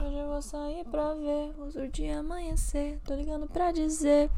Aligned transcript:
Hoje 0.00 0.16
eu 0.16 0.28
vou 0.28 0.40
sair 0.40 0.84
pra 0.84 1.12
ver 1.14 1.52
o 1.58 1.88
dia 1.90 2.20
amanhecer. 2.20 3.00
Tô 3.04 3.16
ligando 3.16 3.48
pra 3.48 3.72
dizer 3.72 4.30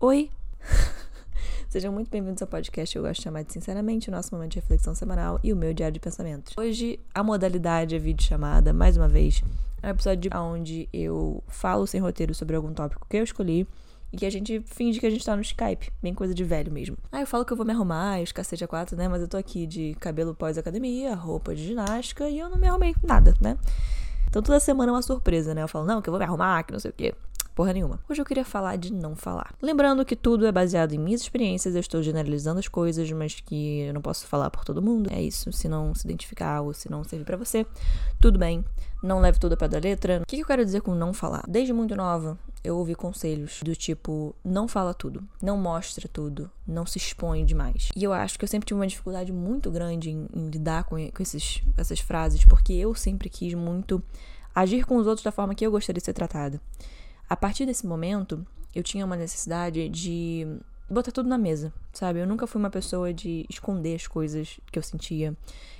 oi. 0.00 0.30
Sejam 1.68 1.92
muito 1.92 2.10
bem-vindos 2.10 2.40
ao 2.40 2.48
podcast 2.48 2.96
eu 2.96 3.02
gosto 3.02 3.16
de 3.16 3.24
chamar 3.24 3.44
de 3.44 3.52
Sinceramente, 3.52 4.08
o 4.08 4.12
nosso 4.12 4.34
momento 4.34 4.52
de 4.52 4.60
reflexão 4.60 4.94
semanal 4.94 5.38
e 5.44 5.52
o 5.52 5.56
meu 5.56 5.74
diário 5.74 5.92
de 5.92 6.00
pensamentos. 6.00 6.54
Hoje 6.56 6.98
a 7.14 7.22
modalidade 7.22 7.94
é 7.94 7.98
vídeo 7.98 8.24
chamada, 8.24 8.72
mais 8.72 8.96
uma 8.96 9.06
vez, 9.06 9.42
é 9.82 9.88
um 9.88 9.90
episódio 9.90 10.30
onde 10.34 10.88
eu 10.94 11.44
falo 11.46 11.86
sem 11.86 12.00
roteiro 12.00 12.34
sobre 12.34 12.56
algum 12.56 12.72
tópico 12.72 13.06
que 13.06 13.18
eu 13.18 13.24
escolhi 13.24 13.68
e 14.10 14.16
que 14.16 14.24
a 14.24 14.30
gente 14.30 14.62
finge 14.64 14.98
que 14.98 15.06
a 15.06 15.10
gente 15.10 15.24
tá 15.24 15.36
no 15.36 15.42
Skype, 15.42 15.92
bem 16.02 16.14
coisa 16.14 16.32
de 16.32 16.42
velho 16.42 16.72
mesmo. 16.72 16.96
Aí 17.12 17.22
eu 17.22 17.26
falo 17.26 17.44
que 17.44 17.52
eu 17.52 17.56
vou 17.56 17.66
me 17.66 17.72
arrumar, 17.72 18.22
os 18.22 18.32
cacete 18.32 18.64
a 18.64 18.68
quatro, 18.68 18.96
né? 18.96 19.08
Mas 19.08 19.20
eu 19.20 19.28
tô 19.28 19.36
aqui 19.36 19.66
de 19.66 19.94
cabelo 20.00 20.34
pós-academia, 20.34 21.14
roupa 21.14 21.54
de 21.54 21.66
ginástica 21.66 22.30
e 22.30 22.38
eu 22.38 22.48
não 22.48 22.56
me 22.56 22.66
arrumei 22.66 22.94
nada, 23.02 23.34
né? 23.42 23.58
Então 24.36 24.42
toda 24.42 24.60
semana 24.60 24.92
é 24.92 24.94
uma 24.94 25.00
surpresa, 25.00 25.54
né? 25.54 25.62
Eu 25.62 25.68
falo, 25.68 25.86
não, 25.86 26.02
que 26.02 26.10
eu 26.10 26.12
vou 26.12 26.18
me 26.18 26.26
arrumar, 26.26 26.62
que 26.62 26.70
não 26.70 26.78
sei 26.78 26.90
o 26.90 26.94
quê. 26.94 27.14
Porra 27.56 27.72
nenhuma. 27.72 27.98
Hoje 28.06 28.20
eu 28.20 28.26
queria 28.26 28.44
falar 28.44 28.76
de 28.76 28.92
não 28.92 29.16
falar. 29.16 29.54
Lembrando 29.62 30.04
que 30.04 30.14
tudo 30.14 30.46
é 30.46 30.52
baseado 30.52 30.92
em 30.92 30.98
minhas 30.98 31.22
experiências, 31.22 31.74
eu 31.74 31.80
estou 31.80 32.02
generalizando 32.02 32.58
as 32.58 32.68
coisas, 32.68 33.10
mas 33.12 33.40
que 33.40 33.80
eu 33.80 33.94
não 33.94 34.02
posso 34.02 34.26
falar 34.26 34.50
por 34.50 34.62
todo 34.62 34.82
mundo. 34.82 35.08
É 35.10 35.22
isso. 35.22 35.50
Se 35.50 35.66
não 35.66 35.94
se 35.94 36.06
identificar 36.06 36.60
ou 36.60 36.74
se 36.74 36.90
não 36.90 37.02
servir 37.02 37.24
para 37.24 37.38
você, 37.38 37.64
tudo 38.20 38.38
bem. 38.38 38.62
Não 39.02 39.20
leve 39.20 39.40
tudo 39.40 39.54
a 39.54 39.56
pé 39.56 39.68
da 39.68 39.78
letra. 39.78 40.20
O 40.22 40.26
que 40.26 40.38
eu 40.38 40.46
quero 40.46 40.62
dizer 40.62 40.82
com 40.82 40.94
não 40.94 41.14
falar? 41.14 41.44
Desde 41.48 41.72
muito 41.72 41.96
nova, 41.96 42.38
eu 42.62 42.76
ouvi 42.76 42.94
conselhos 42.94 43.62
do 43.62 43.74
tipo: 43.74 44.36
não 44.44 44.68
fala 44.68 44.92
tudo, 44.92 45.24
não 45.40 45.56
mostra 45.56 46.06
tudo, 46.06 46.50
não 46.68 46.84
se 46.84 46.98
expõe 46.98 47.42
demais. 47.42 47.88
E 47.96 48.04
eu 48.04 48.12
acho 48.12 48.38
que 48.38 48.44
eu 48.44 48.48
sempre 48.48 48.66
tive 48.66 48.78
uma 48.78 48.86
dificuldade 48.86 49.32
muito 49.32 49.70
grande 49.70 50.10
em, 50.10 50.28
em 50.34 50.50
lidar 50.50 50.84
com, 50.84 50.96
com, 51.10 51.22
esses, 51.22 51.62
essas 51.78 52.00
frases, 52.00 52.44
porque 52.44 52.74
eu 52.74 52.94
sempre 52.94 53.30
quis 53.30 53.54
muito 53.54 54.02
agir 54.54 54.84
com 54.84 54.98
os 54.98 55.06
outros 55.06 55.24
da 55.24 55.32
forma 55.32 55.54
que 55.54 55.66
eu 55.66 55.70
gostaria 55.70 56.00
de 56.00 56.04
ser 56.04 56.12
tratada. 56.12 56.60
A 57.28 57.36
partir 57.36 57.66
desse 57.66 57.86
momento, 57.86 58.46
eu 58.74 58.82
tinha 58.82 59.04
uma 59.04 59.16
necessidade 59.16 59.88
de 59.88 60.46
botar 60.88 61.10
tudo 61.10 61.28
na 61.28 61.36
mesa, 61.36 61.72
sabe? 61.92 62.20
Eu 62.20 62.26
nunca 62.26 62.46
fui 62.46 62.60
uma 62.60 62.70
pessoa 62.70 63.12
de 63.12 63.44
esconder 63.50 63.96
as 63.96 64.06
coisas 64.06 64.60
que 64.70 64.78
eu 64.78 64.82
sentia. 64.82 65.36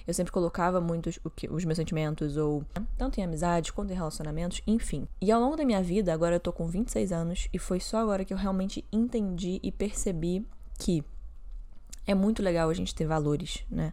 Eu 0.06 0.12
sempre 0.12 0.32
colocava 0.32 0.80
muito 0.80 1.08
os, 1.08 1.20
os 1.50 1.64
meus 1.64 1.76
sentimentos, 1.76 2.36
ou 2.36 2.64
tanto 2.98 3.20
em 3.20 3.24
amizades 3.24 3.70
quanto 3.70 3.92
em 3.92 3.96
relacionamentos, 3.96 4.60
enfim. 4.66 5.06
E 5.20 5.30
ao 5.30 5.40
longo 5.40 5.56
da 5.56 5.64
minha 5.64 5.82
vida, 5.82 6.12
agora 6.12 6.36
eu 6.36 6.40
tô 6.40 6.52
com 6.52 6.66
26 6.66 7.12
anos, 7.12 7.48
e 7.52 7.58
foi 7.58 7.78
só 7.78 7.98
agora 7.98 8.24
que 8.24 8.32
eu 8.32 8.38
realmente 8.38 8.84
entendi 8.92 9.60
e 9.62 9.70
percebi 9.70 10.44
que 10.78 11.04
é 12.06 12.14
muito 12.14 12.42
legal 12.42 12.68
a 12.68 12.74
gente 12.74 12.94
ter 12.94 13.06
valores, 13.06 13.64
né? 13.70 13.92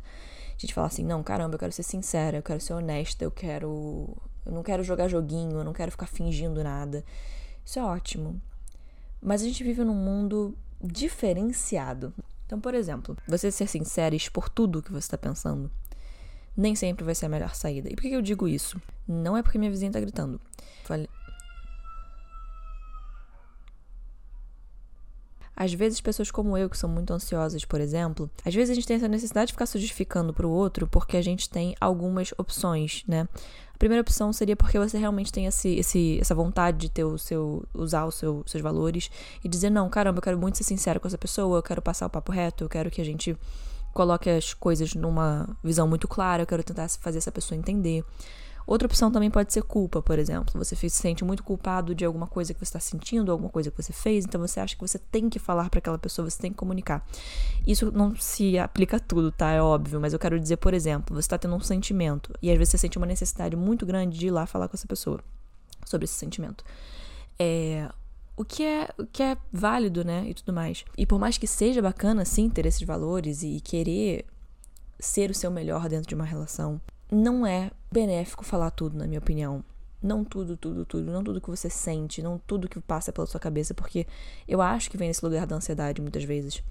A 0.56 0.60
gente 0.60 0.74
falar 0.74 0.88
assim, 0.88 1.04
não, 1.04 1.24
caramba, 1.24 1.56
eu 1.56 1.60
quero 1.60 1.72
ser 1.72 1.84
sincera, 1.84 2.38
eu 2.38 2.44
quero 2.44 2.62
ser 2.62 2.74
honesta, 2.74 3.24
eu 3.24 3.32
quero. 3.32 4.16
Eu 4.46 4.52
não 4.52 4.62
quero 4.62 4.84
jogar 4.84 5.08
joguinho, 5.08 5.58
eu 5.58 5.64
não 5.64 5.74
quero 5.74 5.92
ficar 5.92 6.06
fingindo 6.06 6.64
nada. 6.64 7.04
Isso 7.66 7.80
é 7.80 7.84
ótimo. 7.84 8.42
Mas 9.22 9.42
a 9.42 9.46
gente 9.46 9.64
vive 9.64 9.84
num 9.84 9.96
mundo 9.96 10.58
diferenciado. 10.82 12.14
Então, 12.46 12.60
por 12.60 12.74
exemplo, 12.74 13.18
você 13.28 13.52
ser 13.52 13.68
sincero 13.68 14.14
e 14.14 14.18
expor 14.18 14.50
tudo 14.50 14.80
o 14.80 14.84
que 14.84 14.92
você 14.92 15.06
está 15.06 15.18
pensando 15.18 15.72
nem 16.56 16.76
sempre 16.76 17.04
vai 17.04 17.16
ser 17.16 17.26
a 17.26 17.30
melhor 17.30 17.56
saída. 17.56 17.90
E 17.92 17.96
por 17.96 18.02
que 18.02 18.10
eu 18.10 18.22
digo 18.22 18.48
isso? 18.48 18.80
Não 19.08 19.36
é 19.36 19.42
porque 19.42 19.58
minha 19.58 19.72
vizinha 19.72 19.90
está 19.90 20.00
gritando. 20.00 20.40
Às 25.56 25.74
vezes, 25.74 26.02
pessoas 26.02 26.32
como 26.32 26.58
eu, 26.58 26.70
que 26.70 26.78
são 26.78 26.90
muito 26.90 27.14
ansiosas, 27.14 27.64
por 27.64 27.80
exemplo, 27.80 28.30
às 28.44 28.54
vezes 28.54 28.72
a 28.72 28.74
gente 28.74 28.88
tem 28.88 28.98
essa 28.98 29.08
necessidade 29.08 29.48
de 29.48 29.54
ficar 29.54 29.66
se 29.66 29.78
justificando 29.78 30.34
para 30.34 30.48
o 30.48 30.52
outro 30.52 30.88
porque 30.88 31.16
a 31.16 31.22
gente 31.22 31.50
tem 31.50 31.76
algumas 31.80 32.34
opções, 32.38 33.04
né? 33.08 33.28
primeira 33.84 34.02
opção 34.02 34.32
seria 34.32 34.56
porque 34.56 34.80
você 34.80 34.98
realmente 34.98 35.30
tem 35.30 35.46
esse, 35.46 35.76
esse, 35.76 36.18
essa 36.22 36.34
vontade 36.34 36.78
de 36.78 36.90
ter 36.90 37.04
o 37.04 37.18
seu, 37.18 37.66
usar 37.74 38.06
os 38.06 38.16
seu, 38.16 38.42
seus 38.46 38.64
valores 38.64 39.12
e 39.44 39.50
dizer, 39.50 39.70
não, 39.70 39.90
caramba, 39.90 40.20
eu 40.20 40.22
quero 40.22 40.40
muito 40.40 40.58
ser 40.58 40.64
sincero 40.64 41.02
com 41.02 41.08
essa 41.08 41.18
pessoa, 41.18 41.58
eu 41.58 41.64
quero 41.64 41.82
passar 41.82 42.06
o 42.06 42.10
papo 42.10 42.32
reto, 42.32 42.64
eu 42.64 42.70
quero 42.70 42.90
que 42.90 43.02
a 43.02 43.04
gente 43.04 43.38
coloque 43.94 44.30
as 44.30 44.54
coisas 44.54 44.96
numa 44.96 45.50
visão 45.62 45.86
muito 45.86 46.08
clara, 46.08 46.44
eu 46.44 46.48
quero 46.48 46.64
tentar 46.64 46.88
fazer 46.90 47.18
essa 47.18 47.32
pessoa 47.32 47.58
entender. 47.58 48.06
Outra 48.66 48.86
opção 48.86 49.12
também 49.12 49.30
pode 49.30 49.52
ser 49.52 49.64
culpa, 49.64 50.02
por 50.02 50.18
exemplo. 50.18 50.54
Você 50.56 50.76
se 50.76 50.90
sente 50.90 51.24
muito 51.24 51.44
culpado 51.44 51.94
de 51.94 52.06
alguma 52.06 52.28
coisa 52.28 52.54
que 52.54 52.60
você 52.60 52.66
está 52.66 52.80
sentindo, 52.80 53.32
alguma 53.32 53.50
coisa 53.50 53.70
que 53.70 53.82
você 53.82 53.92
fez, 53.92 54.26
então 54.26 54.40
você 54.40 54.60
acha 54.60 54.76
que 54.76 54.82
você 54.82 54.98
tem 54.98 55.30
que 55.30 55.40
falar 55.40 55.70
para 55.70 55.80
aquela 55.80 55.98
pessoa, 55.98 56.30
você 56.30 56.42
tem 56.42 56.52
que 56.52 56.58
comunicar. 56.58 57.06
Isso 57.68 57.92
não 57.92 58.16
se 58.16 58.58
aplica 58.58 58.98
a 58.98 59.00
tudo, 59.00 59.32
tá? 59.32 59.52
É 59.52 59.62
óbvio, 59.62 60.00
mas 60.00 60.14
eu 60.14 60.20
quero 60.20 60.40
dizer, 60.40 60.58
por 60.58 60.74
exemplo, 60.74 61.16
você 61.16 61.26
está 61.26 61.38
tendo 61.38 61.56
um 61.56 61.60
sentimento 61.60 62.34
e 62.42 62.50
às 62.50 62.58
vezes 62.58 62.72
você 62.72 62.78
sente 62.78 62.98
uma 62.98 63.08
necessidade 63.08 63.56
muito 63.56 63.86
grande 63.86 64.18
de 64.18 64.28
ir 64.28 64.32
lá 64.32 64.46
falar 64.46 64.68
com 64.68 64.76
essa 64.76 64.88
pessoa 64.88 65.20
sobre 65.86 66.06
esse 66.06 66.16
sentimento. 66.16 66.64
É, 67.38 67.90
o 68.36 68.44
que 68.44 68.64
é, 68.64 68.90
o 68.98 69.06
que 69.06 69.22
é 69.22 69.38
válido, 69.52 70.04
né? 70.04 70.26
E 70.28 70.34
tudo 70.34 70.54
mais. 70.54 70.86
E 70.98 71.06
por 71.06 71.20
mais 71.20 71.38
que 71.38 71.48
seja 71.48 71.82
bacana, 71.82 72.26
sim, 72.26 72.50
ter 72.50 72.66
esses 72.66 72.82
valores 72.82 73.44
e 73.44 73.60
querer 73.60 74.26
ser 75.00 75.30
o 75.30 75.34
seu 75.34 75.52
melhor 75.52 75.90
dentro 75.90 76.08
de 76.08 76.16
uma 76.16 76.24
relação, 76.24 76.80
não 77.14 77.46
é 77.46 77.72
benéfico 77.92 78.44
falar 78.44 78.72
tudo, 78.72 78.98
na 78.98 79.06
minha 79.06 79.20
opinião. 79.20 79.64
Não 80.02 80.24
tudo, 80.24 80.58
tudo, 80.58 80.86
tudo. 80.86 81.12
Não 81.12 81.24
tudo 81.24 81.40
que 81.40 81.50
você 81.50 81.70
sente, 81.70 82.22
não 82.22 82.38
tudo 82.38 82.68
que 82.68 82.80
passa 82.82 83.12
pela 83.14 83.28
sua 83.28 83.40
cabeça, 83.40 83.74
porque 83.74 84.06
eu 84.48 84.62
acho 84.62 84.90
que 84.92 84.98
vem 84.98 85.08
nesse 85.08 85.24
lugar 85.24 85.46
da 85.48 85.56
ansiedade 85.56 86.02
muitas 86.02 86.24
vezes. 86.24 86.62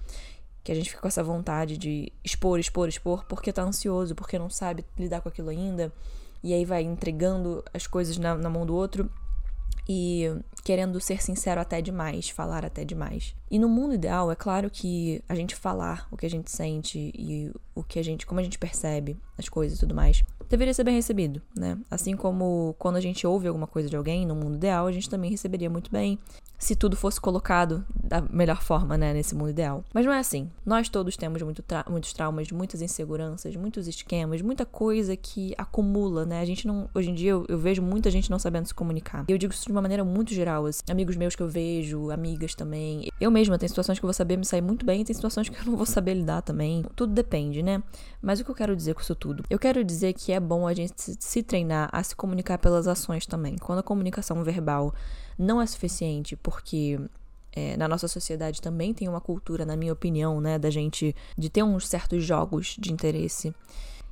Que 0.62 0.70
a 0.70 0.74
gente 0.74 0.90
fica 0.90 1.00
com 1.00 1.08
essa 1.08 1.24
vontade 1.24 1.78
de 1.78 2.12
expor, 2.22 2.58
expor, 2.60 2.88
expor, 2.88 3.24
porque 3.24 3.52
tá 3.52 3.62
ansioso, 3.62 4.14
porque 4.14 4.38
não 4.38 4.50
sabe 4.50 4.84
lidar 4.98 5.20
com 5.20 5.28
aquilo 5.28 5.48
ainda. 5.48 5.92
E 6.42 6.52
aí 6.52 6.64
vai 6.64 6.82
entregando 6.82 7.64
as 7.72 7.86
coisas 7.86 8.18
na, 8.18 8.34
na 8.34 8.50
mão 8.50 8.66
do 8.66 8.74
outro 8.74 9.10
e 9.88 10.30
querendo 10.64 11.00
ser 11.00 11.22
sincero 11.22 11.60
até 11.60 11.82
demais, 11.82 12.28
falar 12.28 12.64
até 12.64 12.84
demais. 12.84 13.34
E 13.50 13.58
no 13.58 13.68
mundo 13.68 13.94
ideal, 13.94 14.30
é 14.30 14.36
claro 14.36 14.70
que 14.70 15.22
a 15.28 15.34
gente 15.34 15.54
falar 15.54 16.06
o 16.10 16.16
que 16.16 16.26
a 16.26 16.30
gente 16.30 16.50
sente 16.50 17.12
e 17.14 17.50
o 17.74 17.82
que 17.82 17.98
a 17.98 18.04
gente, 18.04 18.26
como 18.26 18.40
a 18.40 18.42
gente 18.42 18.58
percebe 18.58 19.18
as 19.36 19.48
coisas 19.48 19.76
e 19.76 19.80
tudo 19.80 19.94
mais, 19.94 20.22
deveria 20.52 20.74
ser 20.74 20.84
bem 20.84 20.94
recebido, 20.94 21.40
né? 21.56 21.78
Assim 21.90 22.14
como 22.14 22.76
quando 22.78 22.96
a 22.96 23.00
gente 23.00 23.26
ouve 23.26 23.48
alguma 23.48 23.66
coisa 23.66 23.88
de 23.88 23.96
alguém 23.96 24.26
no 24.26 24.34
mundo 24.34 24.56
ideal, 24.56 24.86
a 24.86 24.92
gente 24.92 25.08
também 25.08 25.30
receberia 25.30 25.70
muito 25.70 25.90
bem 25.90 26.18
se 26.62 26.76
tudo 26.76 26.96
fosse 26.96 27.20
colocado 27.20 27.84
da 28.04 28.20
melhor 28.20 28.62
forma, 28.62 28.96
né, 28.96 29.12
nesse 29.12 29.34
mundo 29.34 29.50
ideal. 29.50 29.84
Mas 29.92 30.06
não 30.06 30.12
é 30.12 30.20
assim. 30.20 30.48
Nós 30.64 30.88
todos 30.88 31.16
temos 31.16 31.42
muito 31.42 31.60
tra 31.60 31.84
muitos 31.90 32.12
traumas, 32.12 32.52
muitas 32.52 32.80
inseguranças, 32.80 33.56
muitos 33.56 33.88
esquemas, 33.88 34.40
muita 34.40 34.64
coisa 34.64 35.16
que 35.16 35.52
acumula, 35.58 36.24
né? 36.24 36.40
A 36.40 36.44
gente 36.44 36.64
não, 36.64 36.88
hoje 36.94 37.10
em 37.10 37.14
dia 37.14 37.32
eu, 37.32 37.44
eu 37.48 37.58
vejo 37.58 37.82
muita 37.82 38.12
gente 38.12 38.30
não 38.30 38.38
sabendo 38.38 38.66
se 38.66 38.74
comunicar. 38.74 39.24
Eu 39.26 39.36
digo 39.36 39.52
isso 39.52 39.66
de 39.66 39.72
uma 39.72 39.82
maneira 39.82 40.04
muito 40.04 40.32
geral, 40.32 40.66
assim. 40.66 40.82
amigos 40.88 41.16
meus 41.16 41.34
que 41.34 41.42
eu 41.42 41.48
vejo, 41.48 42.12
amigas 42.12 42.54
também. 42.54 43.08
Eu 43.20 43.30
mesma 43.32 43.58
tem 43.58 43.68
situações 43.68 43.98
que 43.98 44.04
eu 44.04 44.08
vou 44.08 44.14
saber 44.14 44.36
me 44.36 44.44
sair 44.44 44.62
muito 44.62 44.86
bem, 44.86 45.00
e 45.00 45.04
tem 45.04 45.14
situações 45.14 45.48
que 45.48 45.58
eu 45.58 45.64
não 45.64 45.76
vou 45.76 45.86
saber 45.86 46.14
lidar 46.14 46.42
também. 46.42 46.84
Tudo 46.94 47.12
depende, 47.12 47.60
né? 47.60 47.82
Mas 48.20 48.38
o 48.38 48.44
que 48.44 48.50
eu 48.52 48.54
quero 48.54 48.76
dizer 48.76 48.94
com 48.94 49.00
isso 49.00 49.16
tudo? 49.16 49.42
Eu 49.50 49.58
quero 49.58 49.82
dizer 49.82 50.12
que 50.12 50.30
é 50.30 50.38
bom 50.42 50.66
a 50.66 50.74
gente 50.74 50.94
se 51.18 51.42
treinar 51.42 51.88
a 51.92 52.02
se 52.02 52.14
comunicar 52.14 52.58
pelas 52.58 52.86
ações 52.86 53.26
também. 53.26 53.56
Quando 53.56 53.78
a 53.78 53.82
comunicação 53.82 54.42
verbal 54.42 54.94
não 55.38 55.60
é 55.60 55.66
suficiente, 55.66 56.36
porque 56.36 56.98
é, 57.52 57.76
na 57.76 57.86
nossa 57.86 58.08
sociedade 58.08 58.60
também 58.60 58.94
tem 58.94 59.08
uma 59.08 59.20
cultura, 59.20 59.64
na 59.64 59.76
minha 59.76 59.92
opinião, 59.92 60.40
né, 60.40 60.58
da 60.58 60.70
gente 60.70 61.14
de 61.36 61.50
ter 61.50 61.62
uns 61.62 61.86
certos 61.86 62.24
jogos 62.24 62.76
de 62.78 62.92
interesse. 62.92 63.54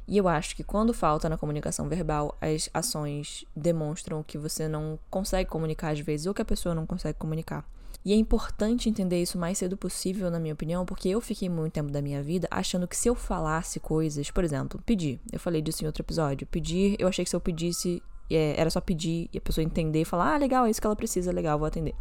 E 0.06 0.16
eu 0.16 0.26
acho 0.26 0.56
que 0.56 0.64
quando 0.64 0.92
falta 0.92 1.28
na 1.28 1.38
comunicação 1.38 1.88
verbal, 1.88 2.36
as 2.40 2.69
ações 2.74 3.44
demonstram 3.54 4.24
que 4.24 4.36
você 4.36 4.66
não 4.66 4.98
consegue 5.08 5.48
comunicar 5.48 5.92
às 5.92 6.00
vezes 6.00 6.26
ou 6.26 6.34
que 6.34 6.42
a 6.42 6.44
pessoa 6.44 6.74
não 6.74 6.84
consegue 6.84 7.19
comunicar. 7.19 7.64
E 8.05 8.12
é 8.12 8.16
importante 8.16 8.88
entender 8.88 9.21
isso 9.21 9.37
o 9.37 9.41
mais 9.41 9.59
cedo 9.59 9.77
possível, 9.77 10.31
na 10.31 10.41
minha 10.41 10.55
opinião, 10.55 10.87
porque 10.87 11.09
eu 11.09 11.21
fiquei 11.21 11.49
muito 11.49 11.75
tempo 11.75 11.91
da 11.91 12.00
minha 12.00 12.22
vida 12.22 12.49
achando 12.50 12.88
que 12.88 12.97
se 12.97 13.09
eu 13.09 13.15
falasse 13.15 13.78
coisas, 13.78 14.31
por 14.31 14.43
exemplo, 14.43 14.81
pedir, 14.87 15.21
eu 15.31 15.38
falei 15.38 15.61
disso 15.61 15.84
em 15.84 15.87
outro 15.87 16.03
episódio, 16.03 16.47
pedir, 16.47 16.97
eu 16.99 17.06
achei 17.09 17.25
que 17.25 17.31
se 17.31 17.37
eu 17.37 17.41
pedisse 17.41 18.03
é, 18.31 18.55
era 18.59 18.71
só 18.71 18.81
pedir 18.81 19.28
e 19.33 19.38
a 19.38 19.41
pessoa 19.41 19.65
entender 19.65 20.00
e 20.00 20.05
falar: 20.05 20.35
ah, 20.35 20.38
legal, 20.38 20.64
é 20.64 20.70
isso 20.70 20.81
que 20.81 20.87
ela 20.87 20.97
precisa, 20.97 21.32
legal, 21.32 21.58
vou 21.58 21.67
atender. 21.67 21.94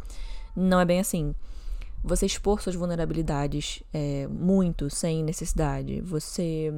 Não 0.56 0.80
é 0.80 0.84
bem 0.84 1.00
assim. 1.00 1.34
Você 2.02 2.24
expor 2.24 2.62
suas 2.62 2.74
vulnerabilidades 2.74 3.82
é, 3.92 4.26
muito, 4.28 4.88
sem 4.88 5.22
necessidade. 5.22 6.00
Você 6.00 6.72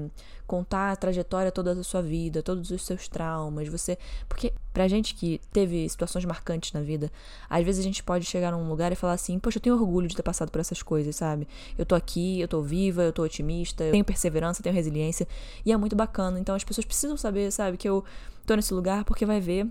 contar 0.46 0.90
a 0.92 0.96
trajetória 0.96 1.52
toda 1.52 1.74
da 1.74 1.84
sua 1.84 2.02
vida, 2.02 2.42
todos 2.42 2.70
os 2.70 2.84
seus 2.84 3.08
traumas. 3.08 3.68
Você. 3.68 3.96
Porque 4.28 4.52
pra 4.72 4.88
gente 4.88 5.14
que 5.14 5.40
teve 5.52 5.88
situações 5.88 6.24
marcantes 6.24 6.72
na 6.72 6.80
vida, 6.80 7.10
às 7.48 7.64
vezes 7.64 7.80
a 7.80 7.84
gente 7.84 8.02
pode 8.02 8.24
chegar 8.24 8.50
num 8.50 8.68
lugar 8.68 8.90
e 8.90 8.96
falar 8.96 9.12
assim: 9.12 9.38
Poxa, 9.38 9.58
eu 9.58 9.62
tenho 9.62 9.76
orgulho 9.76 10.08
de 10.08 10.16
ter 10.16 10.22
passado 10.22 10.50
por 10.50 10.60
essas 10.60 10.82
coisas, 10.82 11.14
sabe? 11.14 11.46
Eu 11.78 11.86
tô 11.86 11.94
aqui, 11.94 12.40
eu 12.40 12.48
tô 12.48 12.60
viva, 12.60 13.02
eu 13.02 13.12
tô 13.12 13.22
otimista, 13.22 13.84
eu 13.84 13.92
tenho 13.92 14.04
perseverança, 14.04 14.62
tenho 14.62 14.74
resiliência. 14.74 15.26
E 15.64 15.72
é 15.72 15.76
muito 15.76 15.94
bacana. 15.94 16.38
Então 16.40 16.54
as 16.54 16.64
pessoas 16.64 16.84
precisam 16.84 17.16
saber, 17.16 17.50
sabe, 17.52 17.76
que 17.76 17.88
eu 17.88 18.04
tô 18.44 18.56
nesse 18.56 18.74
lugar 18.74 19.04
porque 19.04 19.24
vai 19.24 19.40
ver 19.40 19.68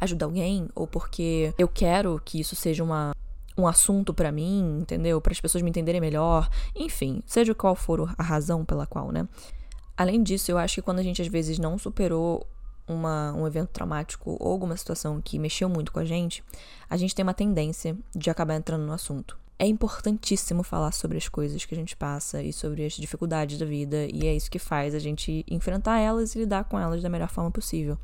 ajudar 0.00 0.26
alguém 0.26 0.68
ou 0.74 0.86
porque 0.86 1.52
eu 1.58 1.68
quero 1.68 2.20
que 2.24 2.40
isso 2.40 2.54
seja 2.54 2.82
uma 2.82 3.12
um 3.58 3.66
assunto 3.66 4.14
para 4.14 4.30
mim, 4.30 4.78
entendeu? 4.80 5.20
Para 5.20 5.32
as 5.32 5.40
pessoas 5.40 5.62
me 5.62 5.70
entenderem 5.70 6.00
melhor, 6.00 6.48
enfim, 6.74 7.22
seja 7.26 7.54
qual 7.54 7.74
for 7.74 8.14
a 8.16 8.22
razão 8.22 8.64
pela 8.64 8.86
qual, 8.86 9.10
né? 9.10 9.28
Além 9.96 10.22
disso, 10.22 10.50
eu 10.50 10.58
acho 10.58 10.76
que 10.76 10.82
quando 10.82 11.00
a 11.00 11.02
gente 11.02 11.20
às 11.20 11.28
vezes 11.28 11.58
não 11.58 11.76
superou 11.76 12.46
uma, 12.86 13.32
um 13.34 13.46
evento 13.46 13.70
traumático 13.70 14.36
ou 14.38 14.52
alguma 14.52 14.76
situação 14.76 15.20
que 15.20 15.38
mexeu 15.38 15.68
muito 15.68 15.92
com 15.92 15.98
a 15.98 16.04
gente, 16.04 16.42
a 16.88 16.96
gente 16.96 17.14
tem 17.14 17.22
uma 17.22 17.34
tendência 17.34 17.96
de 18.14 18.30
acabar 18.30 18.54
entrando 18.54 18.86
no 18.86 18.92
assunto. 18.92 19.36
É 19.58 19.66
importantíssimo 19.66 20.62
falar 20.62 20.92
sobre 20.92 21.18
as 21.18 21.28
coisas 21.28 21.64
que 21.64 21.74
a 21.74 21.76
gente 21.76 21.96
passa 21.96 22.40
e 22.40 22.52
sobre 22.52 22.86
as 22.86 22.92
dificuldades 22.92 23.58
da 23.58 23.66
vida, 23.66 24.06
e 24.12 24.26
é 24.26 24.34
isso 24.34 24.48
que 24.48 24.58
faz 24.58 24.94
a 24.94 25.00
gente 25.00 25.44
enfrentar 25.50 25.98
elas 25.98 26.34
e 26.34 26.38
lidar 26.38 26.64
com 26.64 26.78
elas 26.78 27.02
da 27.02 27.08
melhor 27.08 27.28
forma 27.28 27.50
possível. 27.50 27.98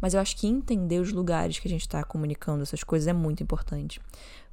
Mas 0.00 0.14
eu 0.14 0.20
acho 0.20 0.36
que 0.36 0.46
entender 0.46 1.00
os 1.00 1.12
lugares 1.12 1.58
que 1.58 1.68
a 1.68 1.70
gente 1.70 1.82
está 1.82 2.02
comunicando 2.02 2.62
essas 2.62 2.82
coisas 2.82 3.08
é 3.08 3.12
muito 3.12 3.42
importante. 3.42 4.00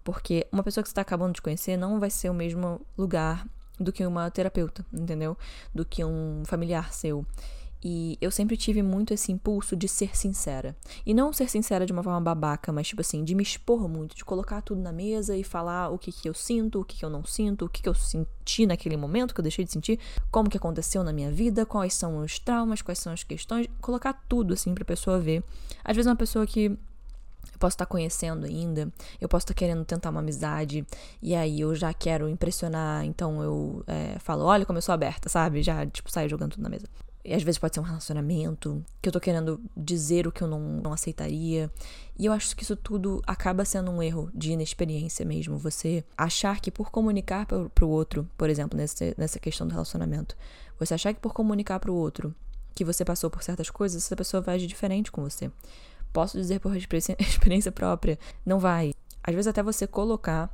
Porque 0.04 0.48
uma 0.52 0.64
pessoa 0.64 0.84
que 0.84 0.90
você 0.90 0.94
está 0.94 1.02
acabando 1.02 1.34
de 1.34 1.42
conhecer 1.42 1.78
não 1.78 2.00
vai 2.00 2.10
ser 2.10 2.30
o 2.30 2.34
mesmo 2.34 2.82
lugar 2.98 3.48
do 3.80 3.92
que 3.92 4.06
uma 4.06 4.30
terapeuta, 4.30 4.86
entendeu? 4.94 5.38
Do 5.74 5.86
que 5.86 6.04
um 6.04 6.44
familiar 6.46 6.94
seu. 6.94 7.26
E 7.86 8.18
eu 8.22 8.32
sempre 8.32 8.56
tive 8.56 8.82
muito 8.82 9.14
esse 9.14 9.30
impulso 9.30 9.76
de 9.76 9.90
ser 9.90 10.16
sincera. 10.16 10.76
E 11.06 11.14
não 11.14 11.34
ser 11.34 11.50
sincera 11.50 11.86
de 11.86 11.92
uma 11.92 12.02
forma 12.02 12.22
babaca, 12.22 12.72
mas 12.72 12.88
tipo 12.88 13.02
assim, 13.02 13.26
de 13.26 13.36
me 13.36 13.44
expor 13.44 13.90
muito, 13.90 14.16
de 14.16 14.24
colocar 14.24 14.62
tudo 14.62 14.80
na 14.80 14.94
mesa 14.94 15.36
e 15.36 15.44
falar 15.44 15.90
o 15.90 15.98
que, 15.98 16.12
que 16.12 16.30
eu 16.30 16.34
sinto, 16.34 16.80
o 16.80 16.86
que, 16.86 16.98
que 16.98 17.04
eu 17.04 17.10
não 17.10 17.26
sinto, 17.26 17.66
o 17.66 17.70
que, 17.70 17.82
que 17.82 17.90
eu 17.90 17.94
senti 17.94 18.66
naquele 18.66 18.96
momento 18.96 19.34
que 19.34 19.42
eu 19.42 19.44
deixei 19.44 19.66
de 19.66 19.72
sentir, 19.72 20.00
como 20.32 20.50
que 20.50 20.56
aconteceu 20.56 21.04
na 21.04 21.12
minha 21.12 21.30
vida, 21.30 21.66
quais 21.66 21.94
são 21.94 22.20
os 22.20 22.40
traumas, 22.40 22.82
quais 22.82 23.00
são 23.00 23.12
as 23.12 23.24
questões, 23.24 23.68
colocar 23.82 24.14
tudo 24.30 24.54
assim 24.54 24.74
pra 24.74 24.86
pessoa 24.86 25.20
ver. 25.20 25.44
Às 25.84 25.98
vezes 25.98 26.10
uma 26.10 26.16
pessoa 26.16 26.48
que 26.48 26.78
eu 27.52 27.60
posso 27.60 27.76
estar 27.76 27.86
conhecendo 27.86 28.46
ainda, 28.46 28.92
eu 29.20 29.28
posso 29.28 29.44
estar 29.44 29.54
querendo 29.54 29.84
tentar 29.86 30.10
uma 30.10 30.20
amizade, 30.20 30.86
e 31.22 31.36
aí 31.36 31.62
eu 31.62 31.76
já 31.76 31.94
quero 31.94 32.30
impressionar, 32.30 33.06
então 33.06 33.42
eu 33.42 33.84
é, 33.88 34.18
falo, 34.20 34.46
olha 34.46 34.66
como 34.66 34.78
eu 34.78 34.82
sou 34.82 34.94
aberta, 34.94 35.30
sabe? 35.30 35.62
Já, 35.62 35.86
tipo, 35.86 36.12
saio 36.12 36.30
jogando 36.30 36.52
tudo 36.52 36.64
na 36.64 36.70
mesa. 36.70 36.88
E 37.26 37.34
às 37.34 37.42
vezes 37.42 37.58
pode 37.58 37.74
ser 37.74 37.80
um 37.80 37.84
relacionamento, 37.84 38.84
que 39.02 39.08
eu 39.08 39.14
tô 39.14 39.20
querendo 39.20 39.62
dizer 39.78 40.28
o 40.28 40.32
que 40.32 40.42
eu 40.42 40.48
não, 40.48 40.60
não 40.60 40.92
aceitaria. 40.92 41.72
E 42.20 42.26
eu 42.26 42.34
acho 42.34 42.54
que 42.54 42.64
isso 42.64 42.76
tudo 42.76 43.22
acaba 43.26 43.64
sendo 43.64 43.92
um 43.92 44.04
erro 44.04 44.30
de 44.36 44.52
inexperiência 44.52 45.26
mesmo. 45.26 45.58
Você 45.58 46.04
achar 46.18 46.60
que 46.60 46.70
por 46.70 46.92
comunicar 46.92 47.46
pro, 47.46 47.70
pro 47.70 47.88
outro, 47.88 48.30
por 48.38 48.50
exemplo, 48.50 48.78
nesse, 48.78 49.16
nessa 49.18 49.40
questão 49.40 49.66
do 49.66 49.72
relacionamento, 49.72 50.36
você 50.78 50.94
achar 50.94 51.14
que 51.14 51.22
por 51.22 51.34
comunicar 51.34 51.80
pro 51.80 51.94
outro 51.94 52.36
que 52.76 52.84
você 52.84 53.06
passou 53.06 53.30
por 53.30 53.42
certas 53.42 53.70
coisas, 53.70 54.04
essa 54.04 54.16
pessoa 54.16 54.42
vai 54.42 54.56
agir 54.56 54.68
diferente 54.68 55.12
com 55.12 55.22
você. 55.22 55.50
Posso 56.14 56.38
dizer 56.38 56.60
por 56.60 56.74
experiência 56.78 57.72
própria, 57.72 58.18
não 58.46 58.60
vai. 58.60 58.94
Às 59.24 59.34
vezes 59.34 59.48
até 59.48 59.64
você 59.64 59.88
colocar 59.88 60.50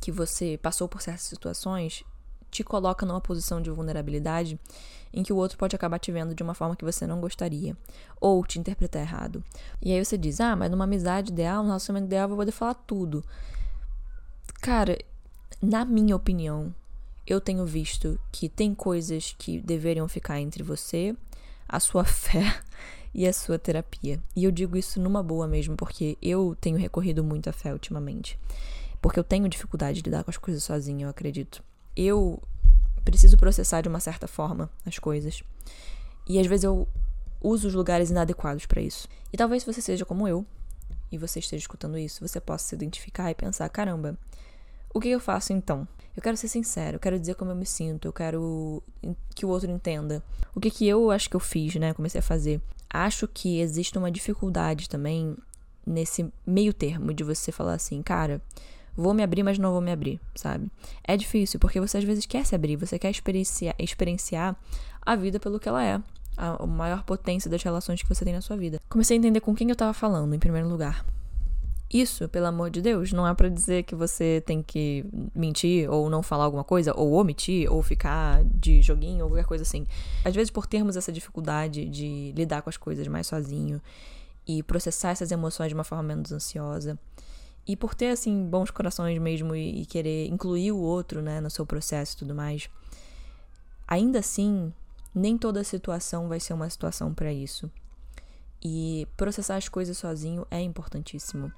que 0.00 0.10
você 0.10 0.58
passou 0.60 0.88
por 0.88 1.02
certas 1.02 1.24
situações 1.24 2.02
te 2.50 2.64
coloca 2.64 3.06
numa 3.06 3.20
posição 3.20 3.60
de 3.62 3.70
vulnerabilidade 3.70 4.58
em 5.12 5.22
que 5.22 5.32
o 5.32 5.36
outro 5.36 5.58
pode 5.58 5.74
acabar 5.74 5.98
te 5.98 6.10
vendo 6.10 6.34
de 6.34 6.42
uma 6.42 6.54
forma 6.54 6.74
que 6.74 6.84
você 6.84 7.06
não 7.06 7.20
gostaria, 7.20 7.76
ou 8.20 8.44
te 8.44 8.58
interpretar 8.58 9.02
errado. 9.02 9.42
E 9.82 9.92
aí 9.92 10.04
você 10.04 10.16
diz: 10.16 10.40
ah, 10.40 10.56
mas 10.56 10.70
numa 10.70 10.84
amizade 10.84 11.32
ideal, 11.32 11.62
num 11.62 11.68
relacionamento 11.68 12.06
ideal, 12.06 12.24
eu 12.24 12.28
vou 12.28 12.38
poder 12.38 12.52
falar 12.52 12.74
tudo. 12.74 13.24
Cara, 14.60 14.98
na 15.60 15.84
minha 15.84 16.14
opinião, 16.14 16.74
eu 17.26 17.40
tenho 17.40 17.64
visto 17.64 18.18
que 18.32 18.48
tem 18.48 18.74
coisas 18.74 19.34
que 19.38 19.60
deveriam 19.60 20.08
ficar 20.08 20.40
entre 20.40 20.62
você, 20.62 21.14
a 21.68 21.80
sua 21.80 22.04
fé 22.04 22.60
e 23.14 23.26
a 23.26 23.32
sua 23.32 23.58
terapia. 23.58 24.20
E 24.34 24.44
eu 24.44 24.50
digo 24.50 24.76
isso 24.76 25.00
numa 25.00 25.22
boa 25.22 25.46
mesmo, 25.46 25.76
porque 25.76 26.16
eu 26.22 26.56
tenho 26.60 26.76
recorrido 26.76 27.24
muito 27.24 27.48
à 27.48 27.52
fé 27.52 27.72
ultimamente. 27.72 28.38
Porque 29.00 29.18
eu 29.18 29.24
tenho 29.24 29.48
dificuldade 29.48 30.00
de 30.00 30.08
lidar 30.08 30.24
com 30.24 30.30
as 30.30 30.36
coisas 30.36 30.62
sozinha, 30.62 31.06
eu 31.06 31.10
acredito. 31.10 31.62
Eu 31.96 32.42
preciso 33.04 33.36
processar 33.36 33.80
de 33.80 33.88
uma 33.88 34.00
certa 34.00 34.28
forma 34.28 34.70
as 34.84 34.98
coisas. 34.98 35.42
E 36.28 36.38
às 36.38 36.46
vezes 36.46 36.64
eu 36.64 36.86
uso 37.40 37.68
os 37.68 37.74
lugares 37.74 38.10
inadequados 38.10 38.66
para 38.66 38.80
isso. 38.80 39.08
E 39.32 39.36
talvez 39.36 39.64
você 39.64 39.80
seja 39.80 40.04
como 40.04 40.28
eu, 40.28 40.44
e 41.10 41.18
você 41.18 41.40
esteja 41.40 41.62
escutando 41.62 41.98
isso, 41.98 42.26
você 42.26 42.40
possa 42.40 42.68
se 42.68 42.74
identificar 42.74 43.30
e 43.30 43.34
pensar: 43.34 43.68
caramba, 43.68 44.16
o 44.92 45.00
que 45.00 45.08
eu 45.08 45.20
faço 45.20 45.52
então? 45.52 45.86
Eu 46.16 46.22
quero 46.22 46.36
ser 46.36 46.48
sincero, 46.48 46.96
eu 46.96 47.00
quero 47.00 47.18
dizer 47.18 47.34
como 47.34 47.50
eu 47.50 47.56
me 47.56 47.64
sinto, 47.64 48.08
eu 48.08 48.12
quero 48.12 48.82
que 49.34 49.46
o 49.46 49.48
outro 49.48 49.70
entenda. 49.70 50.22
O 50.54 50.60
que 50.60 50.70
que 50.70 50.86
eu 50.86 51.10
acho 51.10 51.30
que 51.30 51.36
eu 51.36 51.40
fiz, 51.40 51.76
né? 51.76 51.94
Comecei 51.94 52.18
a 52.18 52.22
fazer. 52.22 52.60
Acho 52.92 53.28
que 53.28 53.60
existe 53.60 53.96
uma 53.96 54.10
dificuldade 54.10 54.88
também 54.88 55.36
nesse 55.86 56.30
meio 56.46 56.74
termo 56.74 57.14
de 57.14 57.24
você 57.24 57.52
falar 57.52 57.74
assim, 57.74 58.02
cara, 58.02 58.42
vou 58.96 59.14
me 59.14 59.22
abrir, 59.22 59.42
mas 59.42 59.58
não 59.58 59.72
vou 59.72 59.80
me 59.80 59.92
abrir, 59.92 60.20
sabe? 60.34 60.68
É 61.04 61.16
difícil, 61.16 61.60
porque 61.60 61.80
você 61.80 61.98
às 61.98 62.04
vezes 62.04 62.26
quer 62.26 62.44
se 62.44 62.54
abrir, 62.54 62.76
você 62.76 62.98
quer 62.98 63.10
experienciar, 63.10 63.74
experienciar 63.78 64.56
a 65.00 65.16
vida 65.16 65.38
pelo 65.38 65.58
que 65.58 65.68
ela 65.68 65.84
é. 65.84 66.00
A, 66.36 66.66
maior 66.66 67.02
potência 67.04 67.50
das 67.50 67.62
relações 67.62 68.02
que 68.02 68.08
você 68.08 68.24
tem 68.24 68.32
na 68.32 68.40
sua 68.40 68.56
vida. 68.56 68.80
Comecei 68.88 69.16
a 69.16 69.18
entender 69.18 69.40
com 69.40 69.54
quem 69.54 69.68
eu 69.68 69.76
tava 69.76 69.92
falando, 69.92 70.34
em 70.34 70.38
primeiro 70.38 70.68
lugar. 70.68 71.04
Isso, 71.92 72.28
pelo 72.28 72.46
amor 72.46 72.70
de 72.70 72.80
Deus, 72.80 73.12
não 73.12 73.26
é 73.26 73.34
para 73.34 73.48
dizer 73.48 73.82
que 73.82 73.96
você 73.96 74.40
tem 74.46 74.62
que 74.62 75.04
mentir 75.34 75.90
ou 75.90 76.08
não 76.08 76.22
falar 76.22 76.44
alguma 76.44 76.62
coisa, 76.62 76.94
ou 76.96 77.14
omitir, 77.14 77.70
ou 77.70 77.82
ficar 77.82 78.44
de 78.44 78.80
joguinho, 78.80 79.24
ou 79.24 79.30
qualquer 79.30 79.44
coisa 79.44 79.62
assim. 79.62 79.88
Às 80.24 80.32
vezes, 80.32 80.50
por 80.52 80.66
termos 80.66 80.96
essa 80.96 81.10
dificuldade 81.10 81.88
de 81.88 82.32
lidar 82.36 82.62
com 82.62 82.70
as 82.70 82.76
coisas 82.76 83.08
mais 83.08 83.26
sozinho 83.26 83.82
e 84.46 84.62
processar 84.62 85.10
essas 85.10 85.32
emoções 85.32 85.68
de 85.68 85.74
uma 85.74 85.82
forma 85.82 86.04
menos 86.04 86.30
ansiosa, 86.30 86.96
e 87.66 87.76
por 87.76 87.92
ter, 87.92 88.10
assim, 88.10 88.48
bons 88.48 88.70
corações 88.70 89.18
mesmo 89.18 89.54
e, 89.54 89.82
e 89.82 89.86
querer 89.86 90.28
incluir 90.28 90.70
o 90.70 90.78
outro, 90.78 91.20
né, 91.20 91.40
no 91.40 91.50
seu 91.50 91.66
processo 91.66 92.14
e 92.14 92.18
tudo 92.18 92.36
mais, 92.36 92.70
ainda 93.86 94.20
assim, 94.20 94.72
nem 95.12 95.36
toda 95.36 95.64
situação 95.64 96.28
vai 96.28 96.38
ser 96.38 96.52
uma 96.52 96.70
situação 96.70 97.12
para 97.12 97.32
isso. 97.32 97.68
E 98.62 99.08
processar 99.16 99.56
as 99.56 99.68
coisas 99.68 99.98
sozinho 99.98 100.46
é 100.50 100.60
importantíssimo. 100.60 101.52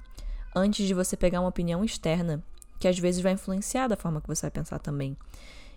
Antes 0.55 0.87
de 0.87 0.95
você 0.95 1.17
pegar 1.17 1.41
uma 1.41 1.49
opinião 1.49 1.85
externa, 1.85 2.43
que 2.79 2.89
às 2.89 2.99
vezes 2.99 3.23
vai 3.23 3.33
influenciar 3.33 3.89
da 3.89 3.97
forma 3.97 4.21
que 4.21 4.29
você 4.29 4.43
vai 4.43 4.51
pensar 4.51 4.79
também. 4.79 5.17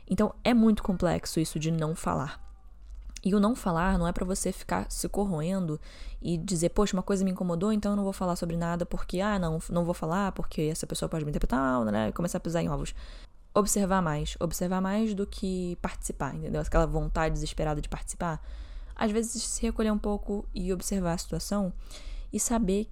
Então 0.10 0.33
é 0.44 0.54
muito 0.54 0.83
complexo 0.83 1.39
isso 1.39 1.60
de 1.60 1.72
não 1.72 1.95
falar. 1.95 2.44
E 3.24 3.33
o 3.33 3.39
não 3.39 3.56
falar 3.56 3.98
não 3.98 4.07
é 4.07 4.12
para 4.12 4.24
você 4.24 4.51
ficar 4.51 4.86
se 4.92 5.10
corroendo 5.10 5.81
e 6.22 6.38
dizer, 6.38 6.69
poxa, 6.69 6.95
uma 6.95 7.01
coisa 7.01 7.25
me 7.25 7.31
incomodou, 7.31 7.74
então 7.74 7.94
eu 7.94 7.95
não 7.95 8.04
vou 8.04 8.13
falar 8.13 8.36
sobre 8.36 8.56
nada 8.56 8.86
porque, 8.86 9.19
ah, 9.19 9.39
não, 9.39 9.57
não 9.69 9.83
vou 9.83 9.95
falar 9.95 10.31
porque 10.31 10.62
essa 10.63 10.86
pessoa 10.86 11.10
pode 11.10 11.25
me 11.25 11.31
interpretar, 11.31 11.83
né? 11.86 12.10
E 12.10 12.12
começar 12.12 12.38
a 12.38 12.42
pisar 12.42 12.62
em 12.62 12.69
ovos. 12.69 12.94
Observar 13.51 14.00
mais. 14.00 14.38
Observar 14.39 14.80
mais 14.80 15.16
do 15.16 15.25
que 15.25 15.75
participar, 15.81 16.36
entendeu? 16.36 16.62
Aquela 16.62 16.86
vontade 16.86 17.33
desesperada 17.33 17.81
de 17.81 17.89
participar. 17.89 18.39
Às 18.95 19.12
vezes 19.12 19.42
se 19.42 19.62
recolher 19.63 19.92
um 19.92 19.98
pouco 19.98 20.48
e 20.54 20.72
observar 20.72 21.13
a 21.13 21.18
situação 21.18 21.74
e 22.31 22.39
saber 22.39 22.88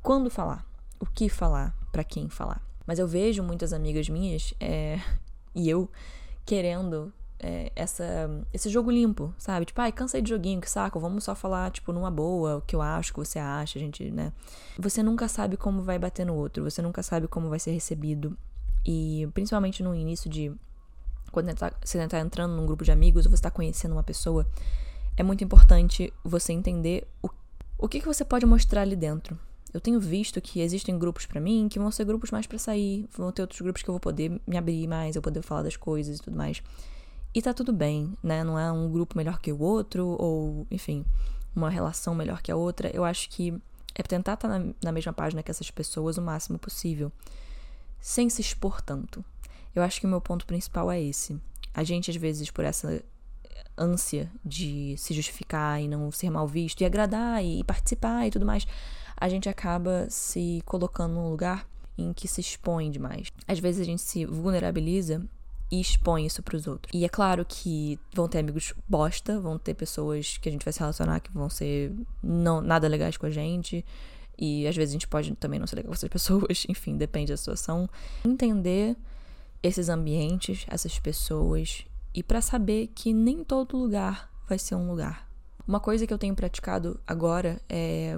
quando 0.00 0.30
falar, 0.30 0.64
o 1.00 1.06
que 1.06 1.28
falar, 1.28 1.76
para 1.92 2.04
quem 2.04 2.28
falar. 2.28 2.62
Mas 2.86 2.98
eu 2.98 3.08
vejo 3.08 3.42
muitas 3.42 3.72
amigas 3.72 4.08
minhas 4.08 4.54
é, 4.60 5.00
e 5.54 5.68
eu 5.68 5.90
querendo 6.44 7.12
é, 7.38 7.70
essa, 7.74 8.30
esse 8.52 8.68
jogo 8.68 8.90
limpo, 8.90 9.34
sabe? 9.36 9.66
Tipo, 9.66 9.80
ai, 9.80 9.92
cansei 9.92 10.22
de 10.22 10.30
joguinho, 10.30 10.60
que 10.60 10.70
saco, 10.70 10.98
vamos 10.98 11.24
só 11.24 11.34
falar, 11.34 11.70
tipo, 11.70 11.92
numa 11.92 12.10
boa, 12.10 12.56
o 12.56 12.62
que 12.62 12.74
eu 12.74 12.82
acho, 12.82 13.10
o 13.10 13.14
que 13.14 13.20
você 13.20 13.38
acha, 13.38 13.78
a 13.78 13.82
gente, 13.82 14.10
né? 14.10 14.32
Você 14.78 15.02
nunca 15.02 15.28
sabe 15.28 15.56
como 15.56 15.82
vai 15.82 15.98
bater 15.98 16.24
no 16.24 16.34
outro, 16.34 16.64
você 16.64 16.80
nunca 16.80 17.02
sabe 17.02 17.28
como 17.28 17.48
vai 17.48 17.58
ser 17.58 17.72
recebido. 17.72 18.36
E 18.84 19.28
principalmente 19.34 19.82
no 19.82 19.94
início 19.94 20.30
de. 20.30 20.52
Quando 21.32 21.50
você 21.84 21.98
está 21.98 22.20
entrando 22.20 22.56
num 22.56 22.64
grupo 22.64 22.84
de 22.84 22.92
amigos 22.92 23.26
ou 23.26 23.30
você 23.30 23.34
está 23.34 23.50
conhecendo 23.50 23.92
uma 23.92 24.02
pessoa, 24.02 24.46
é 25.16 25.22
muito 25.22 25.42
importante 25.42 26.12
você 26.24 26.52
entender 26.52 27.06
o, 27.22 27.28
o 27.76 27.88
que, 27.88 28.00
que 28.00 28.06
você 28.06 28.24
pode 28.24 28.46
mostrar 28.46 28.82
ali 28.82 28.96
dentro. 28.96 29.38
Eu 29.74 29.80
tenho 29.80 30.00
visto 30.00 30.40
que 30.40 30.60
existem 30.60 30.98
grupos 30.98 31.26
para 31.26 31.40
mim 31.40 31.68
que 31.68 31.78
vão 31.78 31.90
ser 31.90 32.04
grupos 32.04 32.30
mais 32.30 32.46
para 32.46 32.58
sair, 32.58 33.08
vão 33.16 33.30
ter 33.32 33.42
outros 33.42 33.60
grupos 33.60 33.82
que 33.82 33.88
eu 33.88 33.92
vou 33.94 34.00
poder 34.00 34.40
me 34.46 34.56
abrir 34.56 34.86
mais, 34.86 35.16
eu 35.16 35.22
poder 35.22 35.42
falar 35.42 35.62
das 35.62 35.76
coisas 35.76 36.18
e 36.18 36.22
tudo 36.22 36.36
mais. 36.36 36.62
E 37.34 37.42
tá 37.42 37.52
tudo 37.52 37.72
bem, 37.72 38.16
né? 38.22 38.42
Não 38.42 38.58
é 38.58 38.72
um 38.72 38.90
grupo 38.90 39.16
melhor 39.16 39.38
que 39.40 39.52
o 39.52 39.60
outro, 39.60 40.16
ou, 40.18 40.66
enfim, 40.70 41.04
uma 41.54 41.68
relação 41.68 42.14
melhor 42.14 42.40
que 42.40 42.50
a 42.50 42.56
outra. 42.56 42.90
Eu 42.94 43.04
acho 43.04 43.28
que 43.28 43.52
é 43.94 44.02
tentar 44.02 44.34
estar 44.34 44.48
tá 44.48 44.58
na, 44.58 44.74
na 44.82 44.92
mesma 44.92 45.12
página 45.12 45.42
que 45.42 45.50
essas 45.50 45.70
pessoas 45.70 46.16
o 46.16 46.22
máximo 46.22 46.58
possível, 46.58 47.12
sem 48.00 48.30
se 48.30 48.40
expor 48.40 48.80
tanto. 48.80 49.24
Eu 49.74 49.82
acho 49.82 50.00
que 50.00 50.06
o 50.06 50.08
meu 50.08 50.20
ponto 50.20 50.46
principal 50.46 50.90
é 50.90 51.02
esse. 51.02 51.38
A 51.74 51.84
gente, 51.84 52.10
às 52.10 52.16
vezes, 52.16 52.50
por 52.50 52.64
essa 52.64 53.02
ânsia 53.76 54.30
de 54.44 54.94
se 54.96 55.12
justificar 55.12 55.80
e 55.82 55.88
não 55.88 56.10
ser 56.10 56.30
mal 56.30 56.48
visto, 56.48 56.80
e 56.80 56.84
agradar 56.84 57.44
e 57.44 57.62
participar 57.64 58.26
e 58.26 58.30
tudo 58.30 58.46
mais, 58.46 58.66
a 59.16 59.28
gente 59.28 59.48
acaba 59.48 60.06
se 60.10 60.62
colocando 60.64 61.14
num 61.14 61.30
lugar 61.30 61.66
em 61.96 62.12
que 62.12 62.28
se 62.28 62.40
expõe 62.40 62.90
demais. 62.90 63.32
Às 63.48 63.58
vezes 63.58 63.80
a 63.80 63.84
gente 63.84 64.02
se 64.02 64.24
vulnerabiliza 64.26 65.24
e 65.70 65.80
expõe 65.80 66.26
isso 66.26 66.42
para 66.42 66.56
os 66.56 66.66
outros. 66.66 66.92
E 66.94 67.04
é 67.04 67.08
claro 67.08 67.44
que 67.44 67.98
vão 68.12 68.28
ter 68.28 68.38
amigos 68.38 68.74
bosta, 68.88 69.40
vão 69.40 69.58
ter 69.58 69.74
pessoas 69.74 70.36
que 70.38 70.48
a 70.48 70.52
gente 70.52 70.64
vai 70.64 70.72
se 70.72 70.80
relacionar 70.80 71.20
que 71.20 71.32
vão 71.32 71.48
ser 71.48 71.92
não 72.22 72.60
nada 72.60 72.86
legais 72.86 73.16
com 73.16 73.26
a 73.26 73.30
gente. 73.30 73.84
E 74.38 74.66
às 74.66 74.76
vezes 74.76 74.92
a 74.92 74.96
gente 74.96 75.08
pode 75.08 75.34
também 75.36 75.58
não 75.58 75.66
ser 75.66 75.76
legal 75.76 75.90
com 75.90 75.94
essas 75.94 76.08
pessoas, 76.10 76.66
enfim, 76.68 76.96
depende 76.96 77.32
da 77.32 77.36
situação. 77.36 77.88
Entender 78.24 78.96
esses 79.62 79.88
ambientes, 79.88 80.66
essas 80.68 80.98
pessoas, 80.98 81.86
e 82.14 82.22
para 82.22 82.40
saber 82.40 82.88
que 82.94 83.12
nem 83.12 83.42
todo 83.42 83.76
lugar 83.76 84.30
vai 84.46 84.58
ser 84.58 84.74
um 84.74 84.88
lugar. 84.88 85.26
Uma 85.66 85.80
coisa 85.80 86.06
que 86.06 86.12
eu 86.12 86.18
tenho 86.18 86.36
praticado 86.36 87.00
agora 87.06 87.60
é 87.68 88.16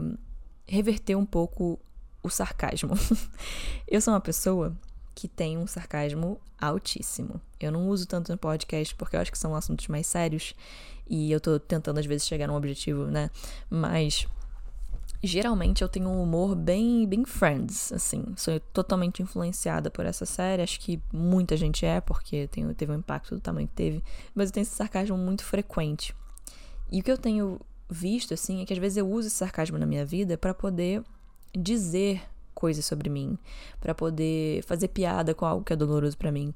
reverter 0.69 1.17
um 1.17 1.27
pouco 1.27 1.79
o 2.23 2.29
sarcasmo. 2.29 2.95
eu 3.89 4.01
sou 4.01 4.13
uma 4.13 4.21
pessoa 4.21 4.77
que 5.15 5.27
tem 5.27 5.59
um 5.59 5.67
sarcasmo 5.67 6.39
altíssimo. 6.61 7.41
Eu 7.59 7.73
não 7.73 7.89
uso 7.89 8.07
tanto 8.07 8.31
no 8.31 8.39
podcast 8.39 8.95
porque 8.95 9.17
eu 9.17 9.21
acho 9.21 9.33
que 9.33 9.39
são 9.39 9.55
assuntos 9.55 9.89
mais 9.89 10.07
sérios 10.07 10.55
e 11.09 11.33
eu 11.33 11.41
tô 11.41 11.59
tentando 11.59 11.99
às 11.99 12.07
vezes 12.07 12.27
chegar 12.27 12.47
num 12.47 12.55
objetivo, 12.55 13.07
né? 13.07 13.31
Mas 13.69 14.29
geralmente 15.23 15.83
eu 15.83 15.89
tenho 15.89 16.09
um 16.09 16.23
humor 16.23 16.55
bem 16.55 17.07
bem 17.07 17.25
friends, 17.25 17.93
assim. 17.93 18.25
Sou 18.37 18.61
totalmente 18.61 19.23
influenciada 19.23 19.91
por 19.91 20.07
essa 20.07 20.25
série, 20.25 20.63
acho 20.63 20.79
que 20.79 21.03
muita 21.13 21.57
gente 21.57 21.85
é 21.85 22.01
porque 22.01 22.47
tem, 22.49 22.73
teve 22.75 22.93
um 22.93 22.99
impacto 22.99 23.35
do 23.35 23.41
tamanho 23.41 23.67
que 23.67 23.75
teve, 23.75 24.05
mas 24.35 24.51
eu 24.51 24.55
tenho 24.55 24.63
esse 24.63 24.77
sarcasmo 24.77 25.17
muito 25.17 25.45
frequente. 25.45 26.15
E 26.91 27.01
o 27.01 27.03
que 27.03 27.11
eu 27.11 27.19
tenho 27.19 27.61
visto 27.89 28.35
assim 28.35 28.63
é 28.63 28.65
que 28.65 28.73
às 28.73 28.79
vezes 28.79 28.99
eu 28.99 29.09
uso 29.09 29.29
esse 29.29 29.37
sarcasmo 29.37 29.79
na 29.79 29.87
minha 29.87 30.05
vida 30.05 30.37
para 30.37 30.53
poder 30.53 31.03
dizer 31.57 32.23
coisas 32.55 32.85
sobre 32.85 33.09
mim, 33.09 33.39
para 33.81 33.95
poder 33.95 34.63
fazer 34.65 34.89
piada 34.89 35.35
com 35.35 35.47
algo 35.47 35.65
que 35.65 35.73
é 35.73 35.77
doloroso 35.77 36.17
para 36.17 36.33
mim. 36.33 36.53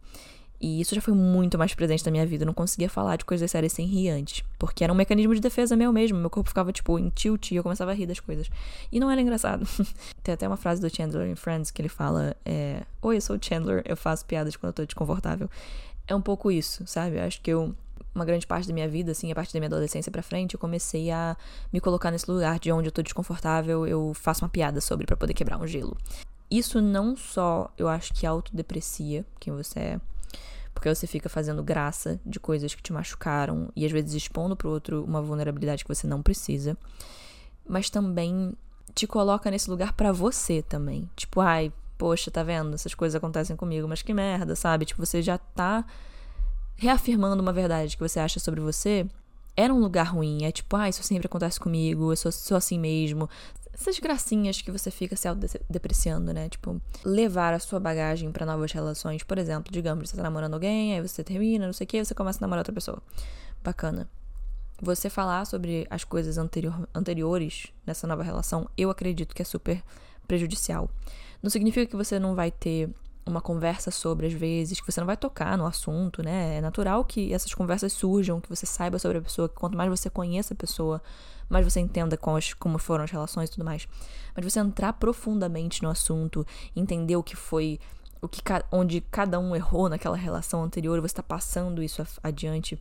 E 0.62 0.80
isso 0.80 0.94
já 0.94 1.00
foi 1.00 1.12
muito 1.12 1.58
mais 1.58 1.74
presente 1.74 2.06
na 2.06 2.12
minha 2.12 2.24
vida. 2.24 2.44
Eu 2.44 2.46
não 2.46 2.54
conseguia 2.54 2.88
falar 2.88 3.16
de 3.16 3.24
coisas 3.24 3.50
sérias 3.50 3.72
sem 3.72 3.84
rir 3.84 4.10
antes. 4.10 4.44
Porque 4.56 4.84
era 4.84 4.92
um 4.92 4.96
mecanismo 4.96 5.34
de 5.34 5.40
defesa 5.40 5.74
meu 5.74 5.92
mesmo. 5.92 6.16
Meu 6.16 6.30
corpo 6.30 6.48
ficava, 6.48 6.72
tipo, 6.72 6.96
em 7.00 7.08
tilt 7.08 7.50
e 7.50 7.56
eu 7.56 7.64
começava 7.64 7.90
a 7.90 7.94
rir 7.94 8.06
das 8.06 8.20
coisas. 8.20 8.48
E 8.90 9.00
não 9.00 9.10
era 9.10 9.20
engraçado. 9.20 9.66
Tem 10.22 10.32
até 10.32 10.46
uma 10.46 10.56
frase 10.56 10.80
do 10.80 10.88
Chandler 10.88 11.28
em 11.28 11.34
Friends 11.34 11.72
que 11.72 11.82
ele 11.82 11.88
fala: 11.88 12.36
é, 12.44 12.84
Oi, 13.02 13.16
eu 13.16 13.20
sou 13.20 13.34
o 13.34 13.38
Chandler, 13.44 13.82
eu 13.84 13.96
faço 13.96 14.24
piadas 14.24 14.54
quando 14.54 14.68
eu 14.68 14.74
tô 14.74 14.84
desconfortável. 14.84 15.50
É 16.06 16.14
um 16.14 16.22
pouco 16.22 16.48
isso, 16.48 16.86
sabe? 16.86 17.16
Eu 17.16 17.24
acho 17.24 17.40
que 17.40 17.50
eu 17.50 17.74
uma 18.14 18.24
grande 18.24 18.46
parte 18.46 18.68
da 18.68 18.74
minha 18.74 18.88
vida, 18.88 19.12
assim, 19.12 19.30
a 19.32 19.34
partir 19.34 19.52
da 19.52 19.60
minha 19.60 19.68
adolescência 19.68 20.12
para 20.12 20.22
frente, 20.22 20.54
eu 20.54 20.60
comecei 20.60 21.10
a 21.10 21.36
me 21.72 21.80
colocar 21.80 22.10
nesse 22.10 22.30
lugar 22.30 22.58
de 22.58 22.70
onde 22.70 22.88
eu 22.88 22.92
tô 22.92 23.02
desconfortável, 23.02 23.86
eu 23.86 24.12
faço 24.14 24.44
uma 24.44 24.48
piada 24.48 24.80
sobre 24.80 25.06
para 25.06 25.16
poder 25.16 25.34
quebrar 25.34 25.58
um 25.58 25.66
gelo. 25.66 25.96
Isso 26.50 26.80
não 26.80 27.16
só, 27.16 27.72
eu 27.78 27.88
acho 27.88 28.12
que 28.12 28.26
autodeprecia 28.26 29.24
quem 29.40 29.54
você 29.54 29.78
é, 29.80 30.00
porque 30.74 30.94
você 30.94 31.06
fica 31.06 31.28
fazendo 31.28 31.62
graça 31.62 32.20
de 32.26 32.38
coisas 32.38 32.74
que 32.74 32.82
te 32.82 32.92
machucaram 32.92 33.70
e 33.74 33.86
às 33.86 33.92
vezes 33.92 34.14
expondo 34.14 34.56
pro 34.56 34.68
outro 34.68 35.04
uma 35.04 35.22
vulnerabilidade 35.22 35.84
que 35.84 35.94
você 35.94 36.06
não 36.06 36.22
precisa, 36.22 36.76
mas 37.66 37.88
também 37.88 38.52
te 38.94 39.06
coloca 39.06 39.50
nesse 39.50 39.70
lugar 39.70 39.94
para 39.94 40.12
você 40.12 40.62
também. 40.62 41.08
Tipo, 41.16 41.40
ai, 41.40 41.72
poxa, 41.96 42.30
tá 42.30 42.42
vendo? 42.42 42.74
Essas 42.74 42.94
coisas 42.94 43.14
acontecem 43.14 43.56
comigo, 43.56 43.88
mas 43.88 44.02
que 44.02 44.12
merda, 44.12 44.54
sabe? 44.56 44.84
Tipo, 44.84 45.04
você 45.06 45.22
já 45.22 45.38
tá 45.38 45.84
reafirmando 46.76 47.42
uma 47.42 47.52
verdade 47.52 47.96
que 47.96 48.02
você 48.02 48.18
acha 48.20 48.40
sobre 48.40 48.60
você, 48.60 49.06
era 49.56 49.72
um 49.72 49.80
lugar 49.80 50.04
ruim. 50.04 50.44
É 50.44 50.52
tipo, 50.52 50.74
ah, 50.76 50.88
isso 50.88 51.02
sempre 51.02 51.26
acontece 51.26 51.60
comigo, 51.60 52.12
eu 52.12 52.16
sou, 52.16 52.32
sou 52.32 52.56
assim 52.56 52.78
mesmo. 52.78 53.28
Essas 53.72 53.98
gracinhas 53.98 54.60
que 54.60 54.70
você 54.70 54.90
fica 54.90 55.16
se 55.16 55.26
autodepreciando, 55.26 56.32
né? 56.32 56.48
Tipo, 56.48 56.80
levar 57.04 57.54
a 57.54 57.58
sua 57.58 57.80
bagagem 57.80 58.30
para 58.30 58.46
novas 58.46 58.70
relações. 58.70 59.22
Por 59.22 59.38
exemplo, 59.38 59.72
digamos, 59.72 60.10
você 60.10 60.16
tá 60.16 60.22
namorando 60.22 60.54
alguém, 60.54 60.94
aí 60.94 61.00
você 61.00 61.24
termina, 61.24 61.66
não 61.66 61.72
sei 61.72 61.84
o 61.84 61.88
que, 61.88 62.04
você 62.04 62.14
começa 62.14 62.38
a 62.38 62.42
namorar 62.42 62.60
outra 62.60 62.72
pessoa. 62.72 63.02
Bacana. 63.64 64.08
Você 64.80 65.08
falar 65.08 65.44
sobre 65.46 65.86
as 65.88 66.04
coisas 66.04 66.38
anterior, 66.38 66.88
anteriores 66.94 67.68
nessa 67.86 68.06
nova 68.06 68.22
relação, 68.22 68.68
eu 68.76 68.90
acredito 68.90 69.34
que 69.34 69.40
é 69.40 69.44
super 69.44 69.82
prejudicial. 70.26 70.90
Não 71.42 71.50
significa 71.50 71.86
que 71.86 71.96
você 71.96 72.18
não 72.18 72.34
vai 72.34 72.50
ter 72.50 72.90
uma 73.24 73.40
conversa 73.40 73.90
sobre, 73.90 74.26
às 74.26 74.32
vezes, 74.32 74.80
que 74.80 74.90
você 74.90 75.00
não 75.00 75.06
vai 75.06 75.16
tocar 75.16 75.56
no 75.56 75.66
assunto, 75.66 76.22
né? 76.22 76.56
É 76.56 76.60
natural 76.60 77.04
que 77.04 77.32
essas 77.32 77.54
conversas 77.54 77.92
surjam, 77.92 78.40
que 78.40 78.48
você 78.48 78.66
saiba 78.66 78.98
sobre 78.98 79.18
a 79.18 79.22
pessoa, 79.22 79.48
que 79.48 79.54
quanto 79.54 79.76
mais 79.76 79.88
você 79.88 80.10
conheça 80.10 80.54
a 80.54 80.56
pessoa, 80.56 81.00
mais 81.48 81.64
você 81.64 81.80
entenda 81.80 82.16
como, 82.16 82.38
como 82.58 82.78
foram 82.78 83.04
as 83.04 83.10
relações 83.10 83.48
e 83.48 83.52
tudo 83.52 83.64
mais. 83.64 83.86
Mas 84.34 84.44
você 84.44 84.58
entrar 84.58 84.92
profundamente 84.94 85.82
no 85.82 85.90
assunto, 85.90 86.44
entender 86.74 87.16
o 87.16 87.22
que 87.22 87.36
foi, 87.36 87.78
o 88.20 88.28
que 88.28 88.42
onde 88.70 89.00
cada 89.00 89.38
um 89.38 89.54
errou 89.54 89.88
naquela 89.88 90.16
relação 90.16 90.64
anterior, 90.64 91.00
você 91.00 91.06
está 91.06 91.22
passando 91.22 91.82
isso 91.82 92.04
adiante, 92.22 92.80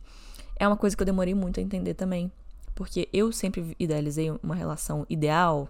é 0.56 0.66
uma 0.66 0.76
coisa 0.76 0.96
que 0.96 1.02
eu 1.02 1.06
demorei 1.06 1.34
muito 1.34 1.60
a 1.60 1.62
entender 1.62 1.94
também. 1.94 2.30
Porque 2.74 3.08
eu 3.12 3.30
sempre 3.30 3.76
idealizei 3.78 4.30
uma 4.42 4.54
relação 4.54 5.06
ideal, 5.08 5.68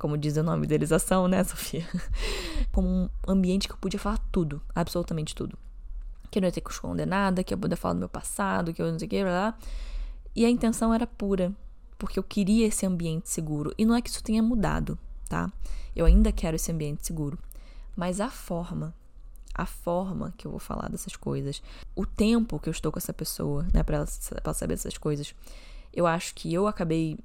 como 0.00 0.16
diz 0.16 0.38
o 0.38 0.42
nome 0.42 0.64
idealização, 0.64 1.28
né, 1.28 1.44
Sofia? 1.44 1.86
Como 2.72 2.88
um 2.88 3.10
ambiente 3.28 3.68
que 3.68 3.74
eu 3.74 3.78
podia 3.78 4.00
falar 4.00 4.18
tudo, 4.32 4.60
absolutamente 4.74 5.34
tudo. 5.34 5.58
Que 6.30 6.38
eu 6.38 6.40
não 6.40 6.48
ia 6.48 6.52
ter 6.52 6.62
que 6.62 6.70
esconder 6.70 7.06
nada, 7.06 7.44
que 7.44 7.52
eu 7.52 7.58
podia 7.58 7.76
falar 7.76 7.94
do 7.94 8.00
meu 8.00 8.08
passado, 8.08 8.72
que 8.72 8.80
eu 8.80 8.90
não 8.90 8.98
sei 8.98 9.06
o 9.06 9.10
que, 9.10 9.22
blá, 9.22 9.30
blá. 9.30 9.58
E 10.34 10.46
a 10.46 10.48
intenção 10.48 10.94
era 10.94 11.06
pura, 11.06 11.52
porque 11.98 12.18
eu 12.18 12.22
queria 12.22 12.66
esse 12.66 12.86
ambiente 12.86 13.28
seguro. 13.28 13.74
E 13.76 13.84
não 13.84 13.94
é 13.94 14.00
que 14.00 14.08
isso 14.08 14.22
tenha 14.22 14.42
mudado, 14.42 14.98
tá? 15.28 15.52
Eu 15.94 16.06
ainda 16.06 16.32
quero 16.32 16.56
esse 16.56 16.72
ambiente 16.72 17.06
seguro. 17.06 17.38
Mas 17.94 18.22
a 18.22 18.30
forma, 18.30 18.94
a 19.54 19.66
forma 19.66 20.32
que 20.38 20.46
eu 20.46 20.50
vou 20.50 20.60
falar 20.60 20.88
dessas 20.88 21.14
coisas, 21.14 21.62
o 21.94 22.06
tempo 22.06 22.58
que 22.58 22.70
eu 22.70 22.72
estou 22.72 22.90
com 22.90 22.98
essa 22.98 23.12
pessoa, 23.12 23.66
né, 23.74 23.82
pra 23.82 23.98
ela, 23.98 24.06
pra 24.06 24.40
ela 24.44 24.54
saber 24.54 24.74
dessas 24.74 24.96
coisas, 24.96 25.34
eu 25.92 26.06
acho 26.06 26.34
que 26.34 26.54
eu 26.54 26.66
acabei 26.66 27.18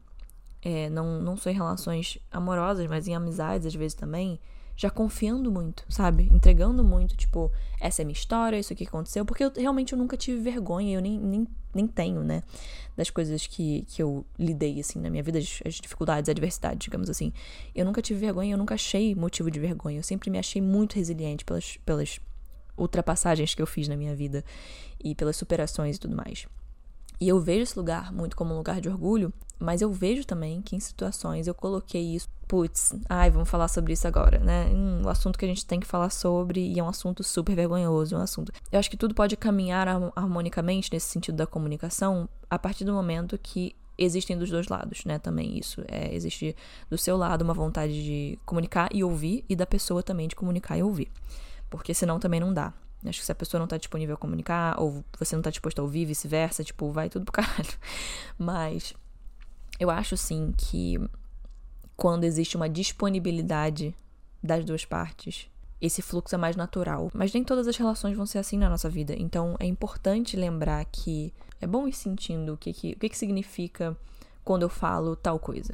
é, 0.66 0.90
não, 0.90 1.22
não 1.22 1.38
só 1.38 1.52
em 1.52 1.54
relações 1.54 2.18
amorosas, 2.32 2.88
mas 2.88 3.08
em 3.08 3.14
amizades 3.14 3.68
às 3.68 3.76
vezes 3.76 3.94
também, 3.94 4.40
já 4.76 4.90
confiando 4.90 5.52
muito, 5.52 5.86
sabe? 5.88 6.28
Entregando 6.34 6.84
muito, 6.84 7.16
tipo, 7.16 7.52
essa 7.80 8.02
é 8.02 8.06
minha 8.06 8.18
história, 8.18 8.58
isso 8.58 8.74
aqui 8.74 8.84
aconteceu, 8.84 9.24
porque 9.24 9.44
eu 9.44 9.52
realmente 9.56 9.94
eu 9.94 9.98
nunca 9.98 10.18
tive 10.18 10.42
vergonha, 10.42 10.96
eu 10.98 11.02
nem, 11.02 11.20
nem, 11.20 11.48
nem 11.72 11.88
tenho, 11.88 12.24
né? 12.24 12.42
Das 12.98 13.12
coisas 13.12 13.46
que, 13.46 13.84
que 13.88 14.02
eu 14.02 14.26
lidei, 14.40 14.80
assim, 14.80 15.00
na 15.00 15.10
minha 15.10 15.22
vida, 15.22 15.38
as, 15.38 15.62
as 15.64 15.76
dificuldades, 15.76 16.28
a 16.30 16.32
adversidade, 16.32 16.80
digamos 16.80 17.12
assim. 17.12 17.32
Eu 17.76 17.86
nunca 17.86 18.02
tive 18.02 18.20
vergonha, 18.20 18.56
eu 18.56 18.58
nunca 18.58 18.74
achei 18.74 19.14
motivo 19.14 19.52
de 19.52 19.60
vergonha, 19.60 20.00
eu 20.00 20.04
sempre 20.04 20.32
me 20.32 20.40
achei 20.40 20.64
muito 20.64 20.96
resiliente 20.96 21.46
pelas, 21.46 21.78
pelas 21.86 22.20
ultrapassagens 22.76 23.54
que 23.54 23.62
eu 23.62 23.68
fiz 23.68 23.88
na 23.88 23.96
minha 23.96 24.16
vida 24.16 24.44
e 25.02 25.14
pelas 25.14 25.38
superações 25.38 25.98
e 25.98 26.00
tudo 26.00 26.16
mais. 26.16 26.48
E 27.20 27.28
eu 27.28 27.40
vejo 27.40 27.64
esse 27.64 27.78
lugar 27.78 28.12
muito 28.12 28.36
como 28.36 28.54
um 28.54 28.58
lugar 28.58 28.82
de 28.82 28.90
orgulho, 28.90 29.34
mas 29.60 29.82
eu 29.82 29.92
vejo 29.92 30.26
também 30.26 30.62
que 30.62 30.76
em 30.76 30.80
situações 30.80 31.48
eu 31.48 31.54
coloquei 31.54 32.16
isso. 32.16 32.28
Putz, 32.48 32.94
ai, 33.10 33.32
vamos 33.32 33.50
falar 33.50 33.68
sobre 33.68 33.94
isso 33.94 34.08
agora, 34.08 34.38
né? 34.38 34.68
Um, 34.68 35.04
o 35.06 35.10
assunto 35.10 35.40
que 35.40 35.46
a 35.46 35.48
gente 35.48 35.66
tem 35.66 35.80
que 35.80 35.88
falar 35.88 36.12
sobre 36.12 36.60
e 36.60 36.80
é 36.80 36.84
um 36.84 36.88
assunto 36.88 37.24
super 37.24 37.56
vergonhoso, 37.56 38.16
um 38.16 38.22
assunto. 38.22 38.52
Eu 38.72 38.78
acho 38.78 38.90
que 38.90 38.98
tudo 38.98 39.16
pode 39.16 39.36
caminhar 39.36 39.88
harmonicamente 40.16 40.92
nesse 40.94 41.08
sentido 41.08 41.36
da 41.36 41.48
comunicação 41.48 42.30
a 42.50 42.60
partir 42.60 42.86
do 42.86 42.94
momento 42.94 43.38
que 43.38 43.76
existem 43.98 44.38
dos 44.38 44.50
dois 44.50 44.68
lados, 44.68 45.06
né? 45.06 45.18
Também 45.18 45.58
isso. 45.58 45.82
É, 45.88 46.14
existe 46.14 46.56
do 46.90 46.98
seu 46.98 47.18
lado 47.18 47.42
uma 47.42 47.54
vontade 47.54 48.04
de 48.04 48.40
comunicar 48.46 48.90
e 48.94 49.04
ouvir, 49.04 49.44
e 49.50 49.56
da 49.56 49.66
pessoa 49.66 50.04
também 50.04 50.28
de 50.28 50.36
comunicar 50.36 50.78
e 50.78 50.84
ouvir. 50.84 51.12
Porque 51.70 51.94
senão 51.94 52.20
também 52.20 52.40
não 52.40 52.54
dá. 52.54 52.74
Acho 53.10 53.20
que 53.20 53.26
se 53.26 53.32
a 53.32 53.36
pessoa 53.36 53.60
não 53.60 53.68
tá 53.68 53.78
disponível 53.78 54.16
a 54.16 54.18
comunicar, 54.18 54.80
ou 54.80 55.04
você 55.20 55.36
não 55.36 55.44
tá 55.44 55.50
disposto 55.50 55.80
a 55.80 55.84
ouvir, 55.84 56.06
vice-versa, 56.06 56.64
tipo, 56.64 56.92
vai 56.92 57.10
tudo 57.10 57.26
pro 57.26 57.34
caralho. 57.44 57.74
Mas 58.38 58.94
eu 59.80 59.90
acho 59.90 60.16
sim 60.16 60.54
que 60.58 61.00
quando 61.96 62.24
existe 62.24 62.56
uma 62.56 62.70
disponibilidade 62.70 63.96
das 64.42 64.64
duas 64.64 64.86
partes, 64.86 65.50
esse 65.82 66.02
fluxo 66.02 66.36
é 66.36 66.38
mais 66.38 66.56
natural. 66.56 67.10
Mas 67.14 67.34
nem 67.34 67.44
todas 67.44 67.68
as 67.68 67.78
relações 67.78 68.16
vão 68.16 68.26
ser 68.26 68.40
assim 68.40 68.58
na 68.58 68.70
nossa 68.70 68.90
vida. 68.90 69.16
Então 69.18 69.56
é 69.60 69.66
importante 69.66 70.36
lembrar 70.38 70.84
que 70.86 71.34
é 71.62 71.68
bom 71.68 71.88
ir 71.88 71.94
sentindo 71.94 72.54
o 72.54 72.58
que, 72.58 72.74
que, 72.74 72.94
o 72.94 73.00
que, 73.00 73.10
que 73.10 73.18
significa 73.18 73.98
quando 74.44 74.64
eu 74.64 74.70
falo 74.70 75.16
tal 75.16 75.40
coisa. 75.40 75.74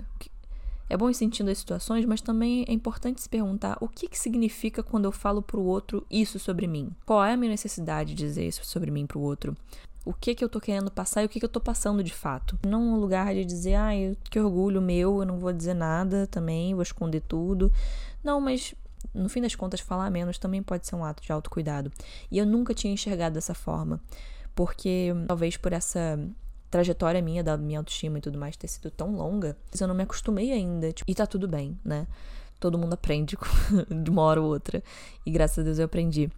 É 0.92 0.98
bom 0.98 1.10
ir 1.10 1.14
sentindo 1.14 1.50
as 1.50 1.58
situações, 1.58 2.04
mas 2.04 2.20
também 2.20 2.66
é 2.68 2.74
importante 2.74 3.22
se 3.22 3.30
perguntar 3.30 3.78
o 3.80 3.88
que, 3.88 4.10
que 4.10 4.20
significa 4.20 4.84
quando 4.84 5.06
eu 5.06 5.12
falo 5.14 5.42
pro 5.42 5.64
outro 5.64 6.06
isso 6.12 6.38
sobre 6.38 6.68
mim. 6.68 6.92
Qual 7.06 7.24
é 7.24 7.32
a 7.32 7.38
minha 7.38 7.52
necessidade 7.52 8.14
de 8.14 8.26
dizer 8.26 8.46
isso 8.46 8.66
sobre 8.66 8.92
mim 8.92 9.06
pro 9.06 9.22
outro? 9.22 9.56
O 10.04 10.14
que 10.14 10.36
que 10.36 10.44
eu 10.44 10.50
tô 10.50 10.60
querendo 10.60 10.92
passar 10.92 11.22
e 11.22 11.26
o 11.28 11.30
que 11.30 11.40
que 11.40 11.46
eu 11.46 11.50
tô 11.50 11.62
passando 11.62 12.04
de 12.04 12.14
fato. 12.14 12.60
Não 12.68 12.82
um 12.82 13.00
lugar 13.00 13.34
de 13.34 13.46
dizer, 13.46 13.76
ai, 13.76 14.18
que 14.30 14.38
orgulho 14.38 14.82
meu, 14.82 15.22
eu 15.22 15.26
não 15.26 15.38
vou 15.38 15.54
dizer 15.54 15.76
nada 15.76 16.28
também, 16.28 16.74
vou 16.74 16.84
esconder 16.84 17.22
tudo. 17.22 17.72
Não, 18.22 18.42
mas 18.42 18.76
no 19.14 19.30
fim 19.30 19.42
das 19.42 19.56
contas, 19.56 19.80
falar 19.80 20.10
menos 20.10 20.38
também 20.38 20.62
pode 20.62 20.88
ser 20.88 20.96
um 20.98 21.06
ato 21.06 21.24
de 21.24 21.32
autocuidado. 21.32 21.90
E 22.30 22.38
eu 22.38 22.46
nunca 22.46 22.74
tinha 22.74 22.94
enxergado 22.94 23.36
dessa 23.36 23.54
forma. 23.54 24.02
Porque 24.54 25.14
talvez 25.26 25.56
por 25.56 25.72
essa 25.72 26.20
trajetória 26.72 27.22
minha, 27.22 27.44
da 27.44 27.58
minha 27.58 27.80
autoestima 27.80 28.18
e 28.18 28.22
tudo 28.22 28.40
mais 28.40 28.56
ter 28.56 28.68
sido 28.68 28.90
tão 28.90 29.14
longa, 29.14 29.58
eu 29.80 29.88
não 29.88 29.94
me 29.94 30.04
acostumei 30.04 30.52
ainda. 30.52 30.92
Tipo, 30.92 31.12
e 31.12 31.14
tá 31.14 31.28
tudo 31.28 31.48
bem, 31.48 31.78
né? 31.84 32.08
Todo 32.60 32.78
mundo 32.78 32.94
aprende 32.94 33.38
de 34.04 34.10
uma 34.10 34.22
hora 34.22 34.42
ou 34.42 34.48
outra. 34.48 34.82
E 35.26 35.32
graças 35.32 35.60
a 35.60 35.64
Deus 35.64 35.78
eu 35.78 35.86
aprendi. 35.86 36.32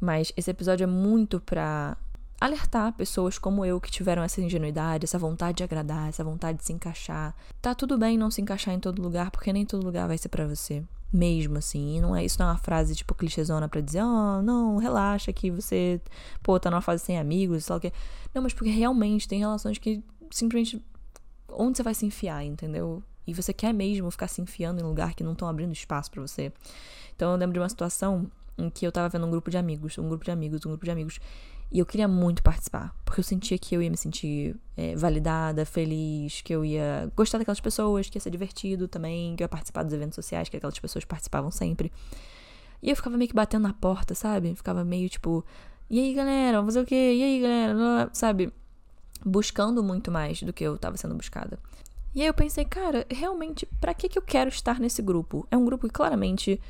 Mas 0.00 0.32
esse 0.36 0.50
episódio 0.50 0.84
é 0.84 0.86
muito 0.86 1.40
pra 1.40 1.96
alertar 2.40 2.92
pessoas 2.94 3.38
como 3.38 3.64
eu 3.64 3.80
que 3.80 3.90
tiveram 3.90 4.22
essa 4.22 4.40
ingenuidade, 4.40 5.04
essa 5.04 5.18
vontade 5.18 5.58
de 5.58 5.64
agradar, 5.64 6.08
essa 6.08 6.24
vontade 6.24 6.58
de 6.58 6.64
se 6.64 6.72
encaixar. 6.72 7.34
Tá 7.60 7.74
tudo 7.74 7.98
bem 7.98 8.16
não 8.16 8.30
se 8.30 8.40
encaixar 8.40 8.74
em 8.74 8.80
todo 8.80 9.02
lugar, 9.02 9.30
porque 9.30 9.52
nem 9.52 9.66
todo 9.66 9.84
lugar 9.84 10.06
vai 10.06 10.18
ser 10.18 10.28
para 10.28 10.46
você 10.46 10.82
mesmo, 11.12 11.58
assim. 11.58 11.96
E 11.96 12.00
não 12.00 12.16
é, 12.16 12.24
isso 12.24 12.38
não 12.38 12.46
é 12.46 12.50
uma 12.50 12.58
frase, 12.58 12.94
tipo, 12.94 13.14
clichêzona 13.14 13.68
pra 13.68 13.80
dizer, 13.80 14.02
oh, 14.02 14.42
não, 14.42 14.78
relaxa 14.78 15.32
que 15.32 15.50
você, 15.50 16.00
pô, 16.42 16.58
tá 16.58 16.70
numa 16.70 16.80
fase 16.80 17.04
sem 17.04 17.18
amigos, 17.18 17.64
sei 17.64 17.72
lá 17.72 17.78
o 17.78 17.80
quê. 17.80 17.92
Não, 18.34 18.42
mas 18.42 18.54
porque 18.54 18.70
realmente 18.70 19.28
tem 19.28 19.38
relações 19.38 19.78
que 19.78 20.02
simplesmente 20.30 20.82
onde 21.50 21.76
você 21.76 21.82
vai 21.82 21.94
se 21.94 22.06
enfiar, 22.06 22.44
entendeu? 22.44 23.02
E 23.26 23.34
você 23.34 23.52
quer 23.52 23.72
mesmo 23.72 24.10
ficar 24.10 24.28
se 24.28 24.40
enfiando 24.40 24.80
em 24.80 24.84
lugar 24.84 25.14
que 25.14 25.22
não 25.22 25.32
estão 25.32 25.48
abrindo 25.48 25.72
espaço 25.72 26.10
para 26.10 26.20
você. 26.20 26.52
Então 27.14 27.30
eu 27.30 27.36
lembro 27.36 27.52
de 27.52 27.60
uma 27.60 27.68
situação 27.68 28.30
em 28.58 28.68
que 28.68 28.86
eu 28.86 28.92
tava 28.92 29.08
vendo 29.08 29.26
um 29.26 29.30
grupo 29.30 29.50
de 29.50 29.56
amigos, 29.56 29.96
um 29.98 30.08
grupo 30.08 30.24
de 30.24 30.30
amigos, 30.30 30.64
um 30.66 30.70
grupo 30.70 30.84
de 30.84 30.90
amigos. 30.90 31.20
E 31.72 31.78
eu 31.78 31.86
queria 31.86 32.06
muito 32.06 32.42
participar, 32.42 32.94
porque 33.02 33.20
eu 33.20 33.24
sentia 33.24 33.56
que 33.56 33.74
eu 33.74 33.80
ia 33.80 33.88
me 33.88 33.96
sentir 33.96 34.54
é, 34.76 34.94
validada, 34.94 35.64
feliz, 35.64 36.42
que 36.42 36.54
eu 36.54 36.62
ia 36.62 37.10
gostar 37.16 37.38
daquelas 37.38 37.60
pessoas, 37.60 38.10
que 38.10 38.18
ia 38.18 38.20
ser 38.20 38.28
divertido 38.28 38.86
também, 38.86 39.34
que 39.34 39.42
eu 39.42 39.46
ia 39.46 39.48
participar 39.48 39.82
dos 39.82 39.94
eventos 39.94 40.14
sociais 40.14 40.50
que 40.50 40.56
aquelas 40.58 40.78
pessoas 40.78 41.06
participavam 41.06 41.50
sempre. 41.50 41.90
E 42.82 42.90
eu 42.90 42.96
ficava 42.96 43.16
meio 43.16 43.26
que 43.26 43.34
batendo 43.34 43.62
na 43.62 43.72
porta, 43.72 44.14
sabe? 44.14 44.54
Ficava 44.54 44.84
meio 44.84 45.08
tipo, 45.08 45.42
e 45.88 45.98
aí 45.98 46.12
galera, 46.12 46.58
vamos 46.58 46.74
fazer 46.74 46.84
o 46.84 46.86
quê? 46.86 47.14
E 47.14 47.22
aí 47.22 47.40
galera, 47.40 48.10
sabe? 48.12 48.52
Buscando 49.24 49.82
muito 49.82 50.10
mais 50.10 50.42
do 50.42 50.52
que 50.52 50.64
eu 50.64 50.76
tava 50.76 50.98
sendo 50.98 51.14
buscada. 51.14 51.58
E 52.14 52.20
aí 52.20 52.26
eu 52.26 52.34
pensei, 52.34 52.66
cara, 52.66 53.06
realmente, 53.10 53.64
para 53.80 53.94
que 53.94 54.10
que 54.10 54.18
eu 54.18 54.22
quero 54.22 54.50
estar 54.50 54.78
nesse 54.78 55.00
grupo? 55.00 55.46
É 55.50 55.56
um 55.56 55.64
grupo 55.64 55.86
que 55.86 55.94
claramente 55.94 56.60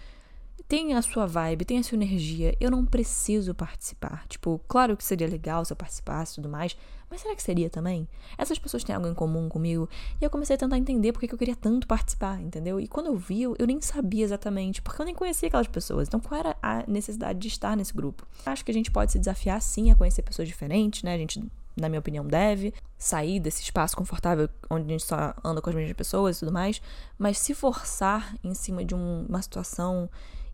tem 0.72 0.94
a 0.94 1.02
sua 1.02 1.26
vibe, 1.26 1.66
tem 1.66 1.78
a 1.78 1.82
sua 1.82 1.96
energia, 1.96 2.56
eu 2.58 2.70
não 2.70 2.82
preciso 2.86 3.54
participar. 3.54 4.24
Tipo, 4.26 4.58
claro 4.66 4.96
que 4.96 5.04
seria 5.04 5.28
legal 5.28 5.62
se 5.66 5.70
eu 5.74 5.76
participasse 5.76 6.32
e 6.32 6.34
tudo 6.36 6.48
mais, 6.48 6.74
mas 7.10 7.20
será 7.20 7.36
que 7.36 7.42
seria 7.42 7.68
também? 7.68 8.08
Essas 8.38 8.58
pessoas 8.58 8.82
têm 8.82 8.94
algo 8.94 9.06
em 9.06 9.12
comum 9.12 9.50
comigo? 9.50 9.86
E 10.18 10.24
eu 10.24 10.30
comecei 10.30 10.56
a 10.56 10.58
tentar 10.58 10.78
entender 10.78 11.12
porque 11.12 11.28
que 11.28 11.34
eu 11.34 11.38
queria 11.38 11.54
tanto 11.54 11.86
participar, 11.86 12.40
entendeu? 12.40 12.80
E 12.80 12.88
quando 12.88 13.08
eu 13.08 13.16
vi, 13.18 13.42
eu, 13.42 13.66
nem 13.66 13.82
sabia 13.82 14.24
exatamente, 14.24 14.80
porque 14.80 15.02
eu 15.02 15.04
nem 15.04 15.14
conhecia 15.14 15.48
aquelas 15.48 15.66
pessoas. 15.66 16.08
Então, 16.08 16.18
qual 16.18 16.40
era 16.40 16.56
a 16.62 16.84
necessidade 16.88 17.38
de 17.38 17.48
estar 17.48 17.76
nesse 17.76 17.92
grupo? 17.92 18.26
Acho 18.46 18.64
que 18.64 18.70
a 18.70 18.74
gente 18.74 18.90
pode 18.90 19.12
se 19.12 19.18
desafiar 19.18 19.60
sim 19.60 19.90
a 19.90 19.94
conhecer 19.94 20.22
pessoas 20.22 20.48
diferentes, 20.48 21.02
né? 21.02 21.12
A 21.12 21.18
gente 21.18 21.38
na 21.76 21.88
minha 21.88 22.00
opinião, 22.00 22.26
deve 22.26 22.74
sair 22.98 23.40
desse 23.40 23.62
espaço 23.62 23.96
confortável 23.96 24.48
onde 24.68 24.84
a 24.84 24.88
gente 24.88 25.04
só 25.04 25.34
anda 25.42 25.60
com 25.62 25.70
as 25.70 25.76
mesmas 25.76 25.96
pessoas 25.96 26.36
e 26.36 26.40
tudo 26.40 26.52
mais, 26.52 26.82
mas 27.18 27.38
se 27.38 27.54
forçar 27.54 28.36
em 28.44 28.52
cima 28.52 28.84
de 28.84 28.94
um, 28.94 29.24
uma 29.26 29.40
situação 29.40 30.08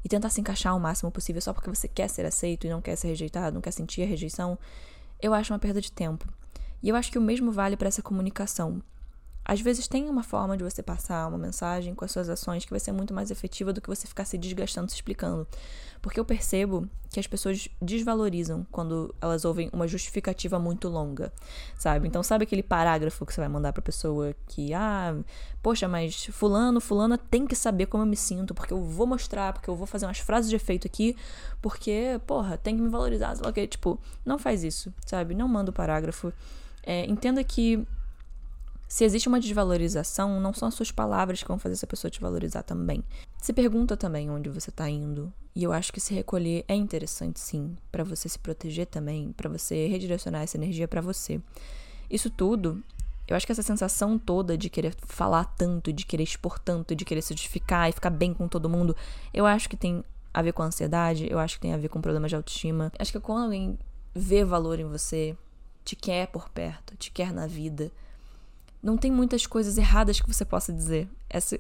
e 0.09 0.17
tentar 0.17 0.31
se 0.31 0.41
encaixar 0.41 0.75
o 0.75 0.81
máximo 0.81 1.11
possível 1.11 1.43
só 1.43 1.53
porque 1.53 1.69
você 1.69 1.87
quer 1.87 2.09
ser 2.09 2.25
aceito 2.25 2.67
e 2.67 2.71
não 2.71 2.81
quer 2.81 2.97
ser 2.97 3.09
rejeitado, 3.09 3.53
não 3.53 3.61
quer 3.61 3.73
sentir 3.73 4.03
a 4.03 4.07
rejeição, 4.07 4.59
eu 5.21 5.35
acho 5.35 5.53
uma 5.53 5.59
perda 5.59 5.83
de 5.83 5.93
tempo. 5.93 6.27
E 6.83 6.89
eu 6.89 6.97
acho 6.97 7.13
que 7.13 7.19
o 7.19 7.21
mesmo 7.21 7.53
vale 7.53 7.77
para 7.77 7.89
essa 7.89 8.01
comunicação. 8.01 8.83
Às 9.49 9.63
vezes 9.63 9.89
tem 9.89 10.11
uma 10.11 10.23
forma 10.23 10.59
de 10.59 10.63
você 10.63 10.83
passar 10.83 11.27
uma 11.27 11.39
mensagem 11.39 11.95
com 11.95 12.05
as 12.05 12.13
suas 12.13 12.29
ações 12.29 12.67
que 12.67 12.71
vai 12.71 12.79
ser 12.79 12.93
muito 12.93 13.15
mais 13.15 13.31
efetiva 13.31 13.73
do 13.73 13.81
que 13.81 13.89
você 13.89 14.07
ficar 14.07 14.27
se 14.27 14.37
desgastando 14.37 14.91
se 14.91 14.97
explicando. 14.97 15.49
Porque 16.03 16.21
eu 16.21 16.25
percebo 16.25 16.87
que 17.11 17.19
as 17.19 17.27
pessoas 17.27 17.67
desvalorizam 17.81 18.67
quando 18.71 19.15
elas 19.23 19.47
ouvem 19.47 19.71
uma 19.73 19.89
justificativa 19.89 20.59
muito 20.59 20.87
longa, 20.87 21.33
sabe? 21.79 22.07
Então, 22.07 22.23
sabe 22.23 22.45
aquele 22.45 22.63
parágrafo 22.63 23.25
que 23.25 23.33
você 23.33 23.41
vai 23.41 23.49
mandar 23.49 23.73
pra 23.73 23.81
pessoa 23.81 24.35
que, 24.49 24.75
ah, 24.75 25.17
poxa, 25.63 25.89
mas 25.89 26.27
fulano, 26.27 26.79
fulana 26.79 27.17
tem 27.17 27.47
que 27.47 27.57
saber 27.57 27.87
como 27.87 28.03
eu 28.03 28.07
me 28.07 28.17
sinto, 28.17 28.55
porque 28.55 28.75
eu 28.75 28.85
vou 28.85 29.07
mostrar, 29.07 29.55
porque 29.55 29.71
eu 29.71 29.75
vou 29.75 29.87
fazer 29.87 30.05
umas 30.05 30.19
frases 30.19 30.51
de 30.51 30.57
efeito 30.57 30.87
aqui, 30.87 31.17
porque, 31.63 32.21
porra, 32.27 32.59
tem 32.59 32.77
que 32.77 32.83
me 32.83 32.91
valorizar, 32.91 33.35
sei 33.35 33.43
lá 33.43 33.51
o 33.51 33.53
que. 33.55 33.67
Tipo, 33.67 33.99
não 34.27 34.39
faz 34.39 34.63
isso, 34.63 34.93
sabe? 35.07 35.35
Não 35.35 35.49
manda 35.49 35.71
o 35.71 35.75
parágrafo. 35.75 36.31
É, 36.83 37.07
entenda 37.07 37.43
que 37.43 37.87
se 38.89 39.05
existe 39.05 39.29
uma 39.29 39.39
desvalorização, 39.39 40.41
não 40.41 40.55
são 40.55 40.67
as 40.67 40.75
suas 40.75 40.91
palavras 40.91 41.43
que 41.43 41.49
vão 41.49 41.59
fazer 41.59 41.75
essa 41.75 41.87
pessoa 41.87 42.11
te 42.11 42.21
valorizar 42.21 42.63
também. 42.63 43.05
Se 43.37 43.53
pergunta 43.53 43.99
também 43.99 44.31
onde 44.31 44.49
você 44.49 44.71
está 44.71 44.89
indo. 44.89 45.31
E 45.55 45.63
eu 45.63 45.73
acho 45.73 45.93
que 45.93 46.01
se 46.01 46.15
recolher 46.15 46.65
é 46.67 46.75
interessante, 46.75 47.39
sim, 47.39 47.77
para 47.93 48.03
você 48.03 48.29
se 48.29 48.39
proteger 48.39 48.87
também, 48.87 49.33
para 49.33 49.51
você 49.51 49.87
redirecionar 49.89 50.43
essa 50.43 50.57
energia 50.57 50.89
para 50.89 51.03
você. 51.03 51.39
Isso 52.09 52.31
tudo, 52.31 52.83
eu 53.29 53.37
acho 53.37 53.45
que 53.45 53.53
essa 53.53 53.63
sensação 53.63 54.19
toda 54.19 54.57
de 54.57 54.71
querer 54.71 54.95
falar 55.07 55.45
tanto, 55.45 55.93
de 55.93 56.07
querer 56.07 56.23
expor 56.23 56.59
tanto, 56.59 56.95
de 56.95 57.05
querer 57.05 57.21
se 57.21 57.35
justificar 57.35 57.91
e 57.91 57.93
ficar 57.93 58.09
bem 58.09 58.33
com 58.33 58.49
todo 58.49 58.71
mundo, 58.71 58.97
eu 59.35 59.45
acho 59.45 59.69
que 59.69 59.77
tem 59.77 60.03
a 60.33 60.41
ver 60.41 60.53
com 60.53 60.63
ansiedade, 60.63 61.31
eu 61.31 61.39
acho 61.39 61.57
que 61.57 61.61
tem 61.61 61.75
a 61.75 61.77
ver 61.77 61.89
com 61.89 62.01
problemas 62.01 62.31
de 62.31 62.37
autoestima. 62.37 62.91
Acho 62.99 63.13
que 63.13 63.21
quando 63.21 63.45
alguém 63.45 63.79
vê 64.15 64.45
valor 64.45 64.81
em 64.81 64.87
você, 64.87 65.37
te 65.85 65.95
quer 65.95 66.29
por 66.29 66.49
perto, 66.49 66.97
te 66.97 67.11
quer 67.11 67.33
na 67.33 67.47
vida, 67.47 67.93
não 68.83 68.97
tem 68.97 69.11
muitas 69.11 69.47
coisas 69.47 69.77
erradas 69.77 70.21
que 70.21 70.33
você 70.33 70.45
possa 70.45 70.73
dizer. 70.73 71.09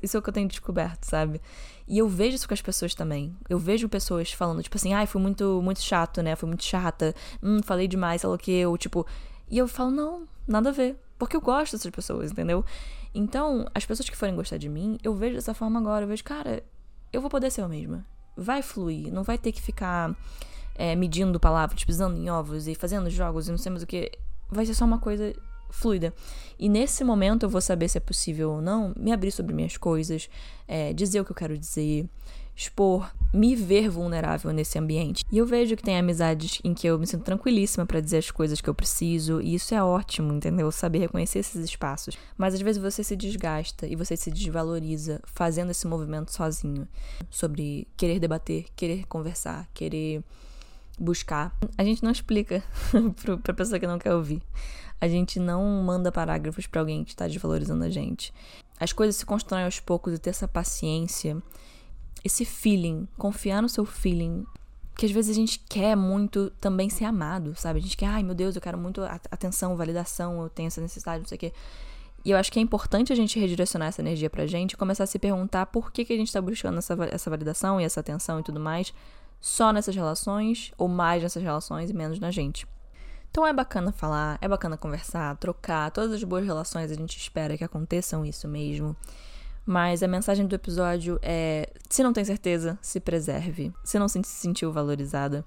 Isso 0.02 0.16
é 0.16 0.20
o 0.20 0.22
que 0.22 0.28
eu 0.28 0.33
tenho 0.33 0.48
descoberto, 0.48 1.04
sabe? 1.04 1.40
E 1.87 1.98
eu 1.98 2.09
vejo 2.09 2.37
isso 2.37 2.46
com 2.46 2.54
as 2.54 2.62
pessoas 2.62 2.94
também. 2.94 3.37
Eu 3.48 3.59
vejo 3.59 3.88
pessoas 3.88 4.33
falando, 4.33 4.62
tipo 4.62 4.76
assim, 4.76 4.94
ai, 4.94 5.07
foi 5.07 5.20
muito, 5.20 5.61
muito 5.62 5.81
chato, 5.81 6.22
né? 6.22 6.37
Foi 6.37 6.46
muito 6.46 6.64
chata. 6.64 7.14
Hum, 7.42 7.61
falei 7.62 7.88
demais, 7.88 8.20
sei 8.20 8.28
lá 8.28 8.37
o 8.37 8.38
que. 8.38 8.52
Eu, 8.52 8.76
tipo. 8.78 9.07
E 9.50 9.59
eu 9.59 9.66
falo, 9.66 9.90
não, 9.90 10.28
nada 10.46 10.68
a 10.68 10.72
ver. 10.72 10.96
Porque 11.18 11.37
eu 11.37 11.40
gosto 11.40 11.72
dessas 11.76 11.90
pessoas, 11.90 12.31
entendeu? 12.31 12.64
Então, 13.12 13.66
as 13.74 13.85
pessoas 13.85 14.09
que 14.09 14.16
forem 14.16 14.37
gostar 14.37 14.59
de 14.59 14.68
mim, 14.68 14.98
eu 15.02 15.14
vejo 15.14 15.35
dessa 15.35 15.54
forma 15.54 15.81
agora. 15.81 16.04
Eu 16.04 16.09
vejo, 16.09 16.22
cara, 16.22 16.62
eu 17.12 17.20
vou 17.20 17.28
poder 17.28 17.50
ser 17.50 17.62
eu 17.62 17.68
mesma. 17.68 18.07
Vai 18.37 18.62
fluir. 18.62 19.12
Não 19.12 19.24
vai 19.24 19.37
ter 19.37 19.50
que 19.50 19.61
ficar 19.61 20.14
é, 20.76 20.94
medindo 20.94 21.40
palavras, 21.40 21.83
pisando 21.83 22.16
em 22.16 22.31
ovos 22.31 22.68
e 22.68 22.74
fazendo 22.76 23.11
jogos 23.11 23.48
e 23.48 23.50
não 23.50 23.59
sei 23.59 23.70
mais 23.70 23.83
o 23.83 23.87
que. 23.87 24.12
Vai 24.48 24.64
ser 24.64 24.74
só 24.74 24.85
uma 24.85 24.98
coisa 24.98 25.35
fluida. 25.70 26.12
E 26.59 26.68
nesse 26.68 27.04
momento 27.04 27.44
eu 27.44 27.50
vou 27.50 27.61
saber 27.61 27.88
se 27.88 27.98
é 27.98 28.00
possível 28.00 28.52
ou 28.52 28.62
não 28.62 28.92
me 28.96 29.12
abrir 29.12 29.31
sobre 29.31 29.54
minhas 29.54 29.76
coisas, 29.76 30.28
é, 30.66 30.92
dizer 30.92 31.20
o 31.20 31.24
que 31.24 31.33
eu 31.33 31.37
quero 31.37 31.57
dizer, 31.57 32.09
expor, 32.59 33.09
me 33.33 33.54
ver 33.54 33.88
vulnerável 33.88 34.52
nesse 34.52 34.76
ambiente. 34.78 35.24
E 35.31 35.38
eu 35.38 35.46
vejo 35.46 35.76
que 35.76 35.83
tem 35.83 35.96
amizades 35.96 36.59
em 36.64 36.74
que 36.74 36.88
eu 36.88 36.98
me 36.98 37.07
sinto 37.07 37.22
tranquilíssima 37.22 37.87
para 37.87 38.00
dizer 38.00 38.18
as 38.18 38.33
coisas 38.33 38.61
que 38.61 38.68
eu 38.68 38.74
preciso, 38.74 39.40
e 39.40 39.54
isso 39.54 39.72
é 39.74 39.83
ótimo, 39.83 40.33
entendeu? 40.33 40.70
Saber 40.72 40.98
reconhecer 40.98 41.38
esses 41.38 41.64
espaços. 41.64 42.18
Mas 42.37 42.54
às 42.54 42.61
vezes 42.61 42.83
você 42.83 43.04
se 43.04 43.14
desgasta 43.14 43.87
e 43.87 43.94
você 43.94 44.16
se 44.16 44.33
desvaloriza 44.33 45.20
fazendo 45.24 45.70
esse 45.70 45.87
movimento 45.87 46.33
sozinho 46.33 46.88
sobre 47.31 47.87
querer 47.96 48.18
debater, 48.18 48.66
querer 48.74 49.07
conversar, 49.07 49.68
querer 49.72 50.24
buscar. 50.98 51.57
A 51.76 51.85
gente 51.85 52.02
não 52.02 52.11
explica 52.11 52.61
pra 53.44 53.54
pessoa 53.54 53.78
que 53.78 53.87
não 53.87 54.00
quer 54.00 54.14
ouvir. 54.14 54.42
A 55.00 55.08
gente 55.08 55.38
não 55.38 55.64
manda 55.82 56.11
parágrafos 56.11 56.66
para 56.66 56.80
alguém 56.80 57.04
que 57.04 57.11
está 57.11 57.26
desvalorizando 57.26 57.84
a 57.84 57.90
gente. 57.90 58.32
As 58.80 58.92
coisas 58.92 59.16
se 59.16 59.26
constroem 59.26 59.64
aos 59.64 59.80
poucos 59.80 60.14
e 60.14 60.18
ter 60.18 60.30
essa 60.30 60.48
paciência, 60.48 61.40
esse 62.24 62.44
feeling, 62.44 63.06
confiar 63.16 63.62
no 63.62 63.68
seu 63.68 63.84
feeling. 63.84 64.44
Que 64.96 65.06
às 65.06 65.12
vezes 65.12 65.30
a 65.30 65.34
gente 65.34 65.61
quer 65.61 65.96
muito 65.96 66.50
também 66.61 66.90
ser 66.90 67.04
amado, 67.04 67.54
sabe? 67.54 67.78
A 67.78 67.82
gente 67.82 67.96
quer, 67.96 68.06
ai 68.06 68.22
meu 68.22 68.34
Deus, 68.34 68.56
eu 68.56 68.62
quero 68.62 68.76
muito 68.76 69.02
atenção, 69.30 69.76
validação, 69.76 70.42
eu 70.42 70.48
tenho 70.48 70.66
essa 70.66 70.80
necessidade, 70.80 71.20
não 71.20 71.28
sei 71.28 71.37
o 71.37 71.38
quê. 71.38 71.52
E 72.24 72.32
eu 72.32 72.37
acho 72.37 72.50
que 72.50 72.58
é 72.58 72.62
importante 72.62 73.12
a 73.12 73.16
gente 73.16 73.38
redirecionar 73.38 73.88
essa 73.88 74.02
energia 74.02 74.28
pra 74.28 74.44
gente 74.46 74.72
e 74.72 74.76
começar 74.76 75.04
a 75.04 75.06
se 75.06 75.18
perguntar 75.18 75.66
por 75.66 75.92
que, 75.92 76.04
que 76.04 76.12
a 76.12 76.16
gente 76.16 76.32
tá 76.32 76.42
buscando 76.42 76.78
essa, 76.78 76.96
essa 77.12 77.30
validação 77.30 77.80
e 77.80 77.84
essa 77.84 78.00
atenção 78.00 78.40
e 78.40 78.42
tudo 78.42 78.58
mais 78.58 78.92
só 79.40 79.72
nessas 79.72 79.94
relações, 79.94 80.72
ou 80.76 80.88
mais 80.88 81.22
nessas 81.22 81.42
relações 81.42 81.90
e 81.90 81.94
menos 81.94 82.18
na 82.18 82.30
gente. 82.30 82.66
Então 83.30 83.46
é 83.46 83.52
bacana 83.52 83.92
falar, 83.92 84.38
é 84.40 84.48
bacana 84.48 84.76
conversar, 84.76 85.36
trocar. 85.36 85.90
Todas 85.90 86.12
as 86.12 86.24
boas 86.24 86.44
relações 86.44 86.90
a 86.90 86.94
gente 86.94 87.16
espera 87.16 87.56
que 87.56 87.64
aconteçam 87.64 88.24
isso 88.24 88.48
mesmo. 88.48 88.96
Mas 89.64 90.02
a 90.02 90.08
mensagem 90.08 90.46
do 90.46 90.54
episódio 90.54 91.18
é: 91.22 91.70
se 91.90 92.02
não 92.02 92.12
tem 92.12 92.24
certeza, 92.24 92.78
se 92.80 92.98
preserve. 92.98 93.72
Se 93.84 93.98
não 93.98 94.08
se 94.08 94.22
sentiu 94.24 94.72
valorizada, 94.72 95.44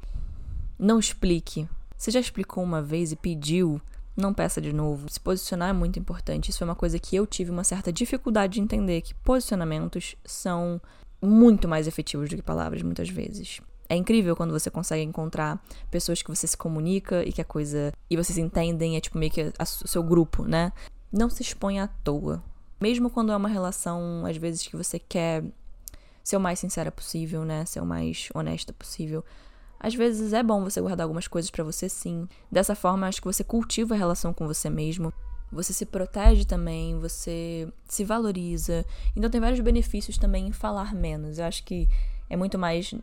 não 0.77 0.99
explique. 0.99 1.67
Se 1.97 2.11
já 2.11 2.19
explicou 2.19 2.63
uma 2.63 2.81
vez 2.81 3.11
e 3.11 3.15
pediu, 3.15 3.81
não 4.15 4.33
peça 4.33 4.61
de 4.61 4.71
novo. 4.71 5.09
Se 5.09 5.19
posicionar 5.19 5.69
é 5.69 5.73
muito 5.73 5.97
importante. 5.97 6.49
Isso 6.49 6.63
é 6.63 6.65
uma 6.65 6.75
coisa 6.75 6.99
que 6.99 7.15
eu 7.15 7.25
tive 7.25 7.51
uma 7.51 7.63
certa 7.63 7.91
dificuldade 7.91 8.53
de 8.53 8.61
entender: 8.61 9.01
que 9.01 9.15
posicionamentos 9.15 10.15
são 10.23 10.79
muito 11.21 11.67
mais 11.67 11.87
efetivos 11.87 12.29
do 12.29 12.35
que 12.35 12.41
palavras, 12.41 12.81
muitas 12.81 13.09
vezes. 13.09 13.59
É 13.91 13.95
incrível 13.97 14.37
quando 14.37 14.51
você 14.51 14.71
consegue 14.71 15.03
encontrar 15.03 15.61
pessoas 15.91 16.21
que 16.21 16.29
você 16.29 16.47
se 16.47 16.55
comunica 16.55 17.25
e 17.27 17.33
que 17.33 17.41
a 17.41 17.43
coisa. 17.43 17.91
e 18.09 18.15
vocês 18.15 18.37
entendem, 18.37 18.95
é 18.95 19.01
tipo 19.01 19.17
meio 19.17 19.29
que 19.29 19.41
o 19.59 19.65
seu 19.65 20.01
grupo, 20.01 20.45
né? 20.45 20.71
Não 21.11 21.29
se 21.29 21.41
exponha 21.41 21.83
à 21.83 21.87
toa. 21.87 22.41
Mesmo 22.79 23.09
quando 23.09 23.33
é 23.33 23.35
uma 23.35 23.49
relação, 23.49 24.25
às 24.25 24.37
vezes, 24.37 24.65
que 24.65 24.77
você 24.77 24.97
quer 24.97 25.43
ser 26.23 26.37
o 26.37 26.39
mais 26.39 26.57
sincera 26.57 26.89
possível, 26.89 27.43
né? 27.43 27.65
Ser 27.65 27.81
o 27.81 27.85
mais 27.85 28.29
honesta 28.33 28.71
possível. 28.71 29.25
Às 29.77 29.93
vezes 29.93 30.31
é 30.31 30.41
bom 30.41 30.63
você 30.63 30.79
guardar 30.79 31.03
algumas 31.03 31.27
coisas 31.27 31.51
para 31.51 31.65
você 31.65 31.89
sim. 31.89 32.29
Dessa 32.49 32.73
forma, 32.73 33.09
acho 33.09 33.19
que 33.19 33.27
você 33.27 33.43
cultiva 33.43 33.93
a 33.93 33.97
relação 33.97 34.33
com 34.33 34.47
você 34.47 34.69
mesmo. 34.69 35.11
Você 35.51 35.73
se 35.73 35.85
protege 35.85 36.45
também, 36.45 36.97
você 36.97 37.67
se 37.89 38.05
valoriza. 38.05 38.85
Então 39.17 39.29
tem 39.29 39.41
vários 39.41 39.59
benefícios 39.59 40.17
também 40.17 40.47
em 40.47 40.53
falar 40.53 40.93
menos. 40.95 41.39
Eu 41.39 41.45
acho 41.45 41.61
que 41.65 41.89
é 42.29 42.37
muito 42.37 42.57
mais 42.57 42.95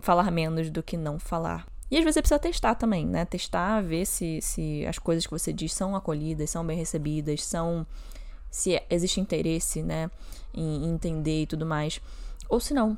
falar 0.00 0.30
menos 0.30 0.70
do 0.70 0.82
que 0.82 0.96
não 0.96 1.18
falar. 1.18 1.66
E 1.90 1.96
às 1.96 2.04
vezes 2.04 2.14
você 2.14 2.22
precisa 2.22 2.38
testar 2.38 2.74
também, 2.76 3.04
né? 3.04 3.24
Testar, 3.24 3.82
ver 3.82 4.06
se, 4.06 4.40
se 4.40 4.86
as 4.86 4.98
coisas 4.98 5.26
que 5.26 5.32
você 5.32 5.52
diz 5.52 5.72
são 5.72 5.96
acolhidas, 5.96 6.50
são 6.50 6.64
bem 6.64 6.76
recebidas, 6.76 7.44
são. 7.44 7.86
se 8.50 8.80
existe 8.88 9.20
interesse, 9.20 9.82
né? 9.82 10.10
Em, 10.54 10.84
em 10.84 10.94
entender 10.94 11.42
e 11.42 11.46
tudo 11.46 11.66
mais. 11.66 12.00
Ou 12.48 12.60
se 12.60 12.72
não. 12.72 12.96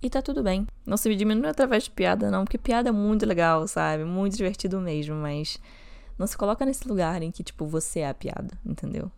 E 0.00 0.08
tá 0.08 0.22
tudo 0.22 0.42
bem. 0.42 0.66
Não 0.84 0.96
se 0.96 1.12
diminui 1.16 1.48
através 1.48 1.84
de 1.84 1.90
piada, 1.90 2.30
não, 2.30 2.44
porque 2.44 2.58
piada 2.58 2.90
é 2.90 2.92
muito 2.92 3.26
legal, 3.26 3.66
sabe? 3.66 4.04
Muito 4.04 4.36
divertido 4.36 4.80
mesmo, 4.80 5.16
mas 5.16 5.58
não 6.18 6.26
se 6.26 6.36
coloca 6.36 6.64
nesse 6.64 6.86
lugar 6.86 7.22
em 7.22 7.32
que, 7.32 7.42
tipo, 7.42 7.66
você 7.66 8.00
é 8.00 8.08
a 8.08 8.14
piada, 8.14 8.56
entendeu? 8.64 9.10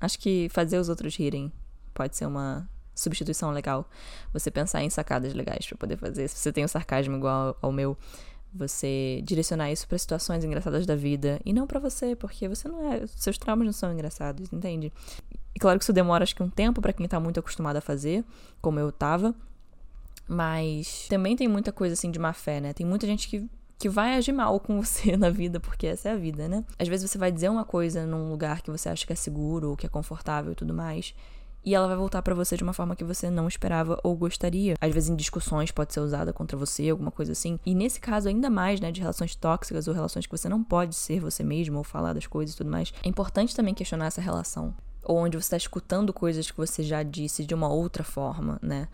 Acho 0.00 0.18
que 0.18 0.48
fazer 0.50 0.78
os 0.78 0.88
outros 0.88 1.14
rirem 1.16 1.52
pode 1.92 2.16
ser 2.16 2.24
uma 2.24 2.66
substituição 3.00 3.50
legal. 3.50 3.88
Você 4.32 4.50
pensar 4.50 4.82
em 4.82 4.90
sacadas 4.90 5.34
legais 5.34 5.66
para 5.66 5.78
poder 5.78 5.96
fazer. 5.96 6.28
Se 6.28 6.38
você 6.38 6.52
tem 6.52 6.64
um 6.64 6.68
sarcasmo 6.68 7.16
igual 7.16 7.56
ao 7.60 7.72
meu, 7.72 7.96
você 8.52 9.22
direcionar 9.24 9.70
isso 9.70 9.86
para 9.86 9.96
situações 9.98 10.44
engraçadas 10.44 10.84
da 10.86 10.96
vida 10.96 11.40
e 11.44 11.52
não 11.52 11.66
para 11.66 11.78
você, 11.78 12.16
porque 12.16 12.48
você 12.48 12.68
não 12.68 12.92
é, 12.92 13.06
seus 13.06 13.38
traumas 13.38 13.66
não 13.66 13.72
são 13.72 13.92
engraçados, 13.92 14.52
entende? 14.52 14.92
E 15.54 15.58
claro 15.58 15.78
que 15.78 15.84
isso 15.84 15.92
demora 15.92 16.24
acho 16.24 16.34
que 16.34 16.42
um 16.42 16.50
tempo 16.50 16.80
para 16.80 16.92
quem 16.92 17.06
tá 17.06 17.18
muito 17.18 17.40
acostumado 17.40 17.76
a 17.76 17.80
fazer, 17.80 18.24
como 18.60 18.78
eu 18.78 18.90
tava. 18.92 19.34
Mas 20.28 21.06
também 21.08 21.34
tem 21.34 21.48
muita 21.48 21.72
coisa 21.72 21.94
assim 21.94 22.10
de 22.10 22.18
má 22.18 22.32
fé, 22.32 22.60
né? 22.60 22.72
Tem 22.72 22.86
muita 22.86 23.06
gente 23.06 23.28
que 23.28 23.48
que 23.80 23.88
vai 23.88 24.14
agir 24.14 24.32
mal 24.32 24.60
com 24.60 24.80
você 24.80 25.16
na 25.16 25.30
vida, 25.30 25.58
porque 25.58 25.86
essa 25.86 26.10
é 26.10 26.12
a 26.12 26.16
vida, 26.16 26.46
né? 26.46 26.62
Às 26.78 26.86
vezes 26.86 27.10
você 27.10 27.16
vai 27.16 27.32
dizer 27.32 27.48
uma 27.48 27.64
coisa 27.64 28.04
num 28.04 28.30
lugar 28.30 28.60
que 28.60 28.70
você 28.70 28.90
acha 28.90 29.06
que 29.06 29.12
é 29.12 29.16
seguro, 29.16 29.70
ou 29.70 29.76
que 29.76 29.86
é 29.86 29.88
confortável 29.88 30.52
e 30.52 30.54
tudo 30.54 30.74
mais, 30.74 31.14
e 31.64 31.74
ela 31.74 31.86
vai 31.86 31.96
voltar 31.96 32.22
para 32.22 32.34
você 32.34 32.56
de 32.56 32.62
uma 32.62 32.72
forma 32.72 32.96
que 32.96 33.04
você 33.04 33.30
não 33.30 33.46
esperava 33.46 33.98
ou 34.02 34.16
gostaria. 34.16 34.74
Às 34.80 34.92
vezes 34.92 35.10
em 35.10 35.16
discussões 35.16 35.70
pode 35.70 35.92
ser 35.92 36.00
usada 36.00 36.32
contra 36.32 36.56
você, 36.56 36.88
alguma 36.88 37.10
coisa 37.10 37.32
assim. 37.32 37.58
E 37.64 37.74
nesse 37.74 38.00
caso 38.00 38.28
ainda 38.28 38.48
mais, 38.48 38.80
né, 38.80 38.90
de 38.90 39.00
relações 39.00 39.34
tóxicas 39.34 39.86
ou 39.86 39.94
relações 39.94 40.26
que 40.26 40.36
você 40.36 40.48
não 40.48 40.62
pode 40.64 40.94
ser 40.94 41.20
você 41.20 41.42
mesmo 41.42 41.78
ou 41.78 41.84
falar 41.84 42.12
das 42.12 42.26
coisas 42.26 42.54
e 42.54 42.58
tudo 42.58 42.70
mais. 42.70 42.92
É 43.02 43.08
importante 43.08 43.54
também 43.54 43.74
questionar 43.74 44.06
essa 44.06 44.20
relação. 44.20 44.74
Ou 45.02 45.18
onde 45.18 45.36
você 45.36 45.46
está 45.46 45.56
escutando 45.56 46.12
coisas 46.12 46.50
que 46.50 46.56
você 46.56 46.82
já 46.82 47.02
disse 47.02 47.44
de 47.44 47.54
uma 47.54 47.68
outra 47.68 48.04
forma, 48.04 48.58
né? 48.62 48.88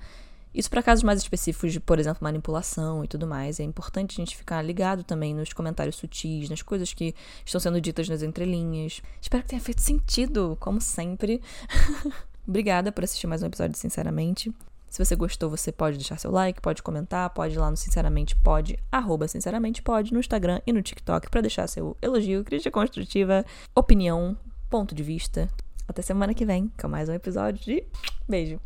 Isso 0.57 0.70
para 0.70 0.83
casos 0.83 1.02
mais 1.05 1.20
específicos 1.20 1.70
de, 1.70 1.79
por 1.79 1.98
exemplo, 1.98 2.24
manipulação 2.24 3.05
e 3.05 3.09
tudo 3.09 3.26
mais. 3.26 3.61
É 3.61 3.62
importante 3.62 4.14
a 4.14 4.24
gente 4.24 4.35
ficar 4.35 4.62
ligado 4.62 5.05
também 5.05 5.35
nos 5.35 5.52
comentários 5.52 5.96
sutis, 5.96 6.48
nas 6.48 6.62
coisas 6.62 6.94
que 6.94 7.14
estão 7.44 7.61
sendo 7.61 7.79
ditas 7.79 8.09
nas 8.09 8.22
entrelinhas. 8.22 9.02
Espero 9.20 9.42
que 9.42 9.50
tenha 9.50 9.61
feito 9.61 9.83
sentido, 9.83 10.57
como 10.59 10.81
sempre. 10.81 11.42
Obrigada 12.46 12.92
por 12.92 13.02
assistir 13.04 13.26
mais 13.26 13.42
um 13.42 13.46
episódio, 13.46 13.76
sinceramente. 13.76 14.54
Se 14.88 15.04
você 15.04 15.16
gostou, 15.16 15.50
você 15.50 15.72
pode 15.72 15.96
deixar 15.96 16.18
seu 16.18 16.30
like, 16.30 16.61
pode 16.61 16.82
comentar, 16.82 17.28
pode 17.30 17.54
ir 17.54 17.59
lá 17.59 17.70
no 17.70 17.76
Sinceramente 17.76 18.37
Pode, 18.37 18.78
arroba 18.90 19.26
Sinceramente 19.26 19.82
Pode, 19.82 20.12
no 20.12 20.20
Instagram 20.20 20.61
e 20.66 20.72
no 20.72 20.80
TikTok 20.80 21.28
para 21.28 21.40
deixar 21.40 21.66
seu 21.66 21.96
elogio, 22.00 22.44
crítica 22.44 22.70
construtiva, 22.70 23.44
opinião, 23.74 24.37
ponto 24.70 24.94
de 24.94 25.02
vista. 25.02 25.48
Até 25.88 26.02
semana 26.02 26.35
que 26.35 26.46
vem 26.46 26.72
com 26.80 26.88
mais 26.88 27.09
um 27.09 27.14
episódio 27.14 27.62
de 27.62 27.85
Beijo! 28.28 28.61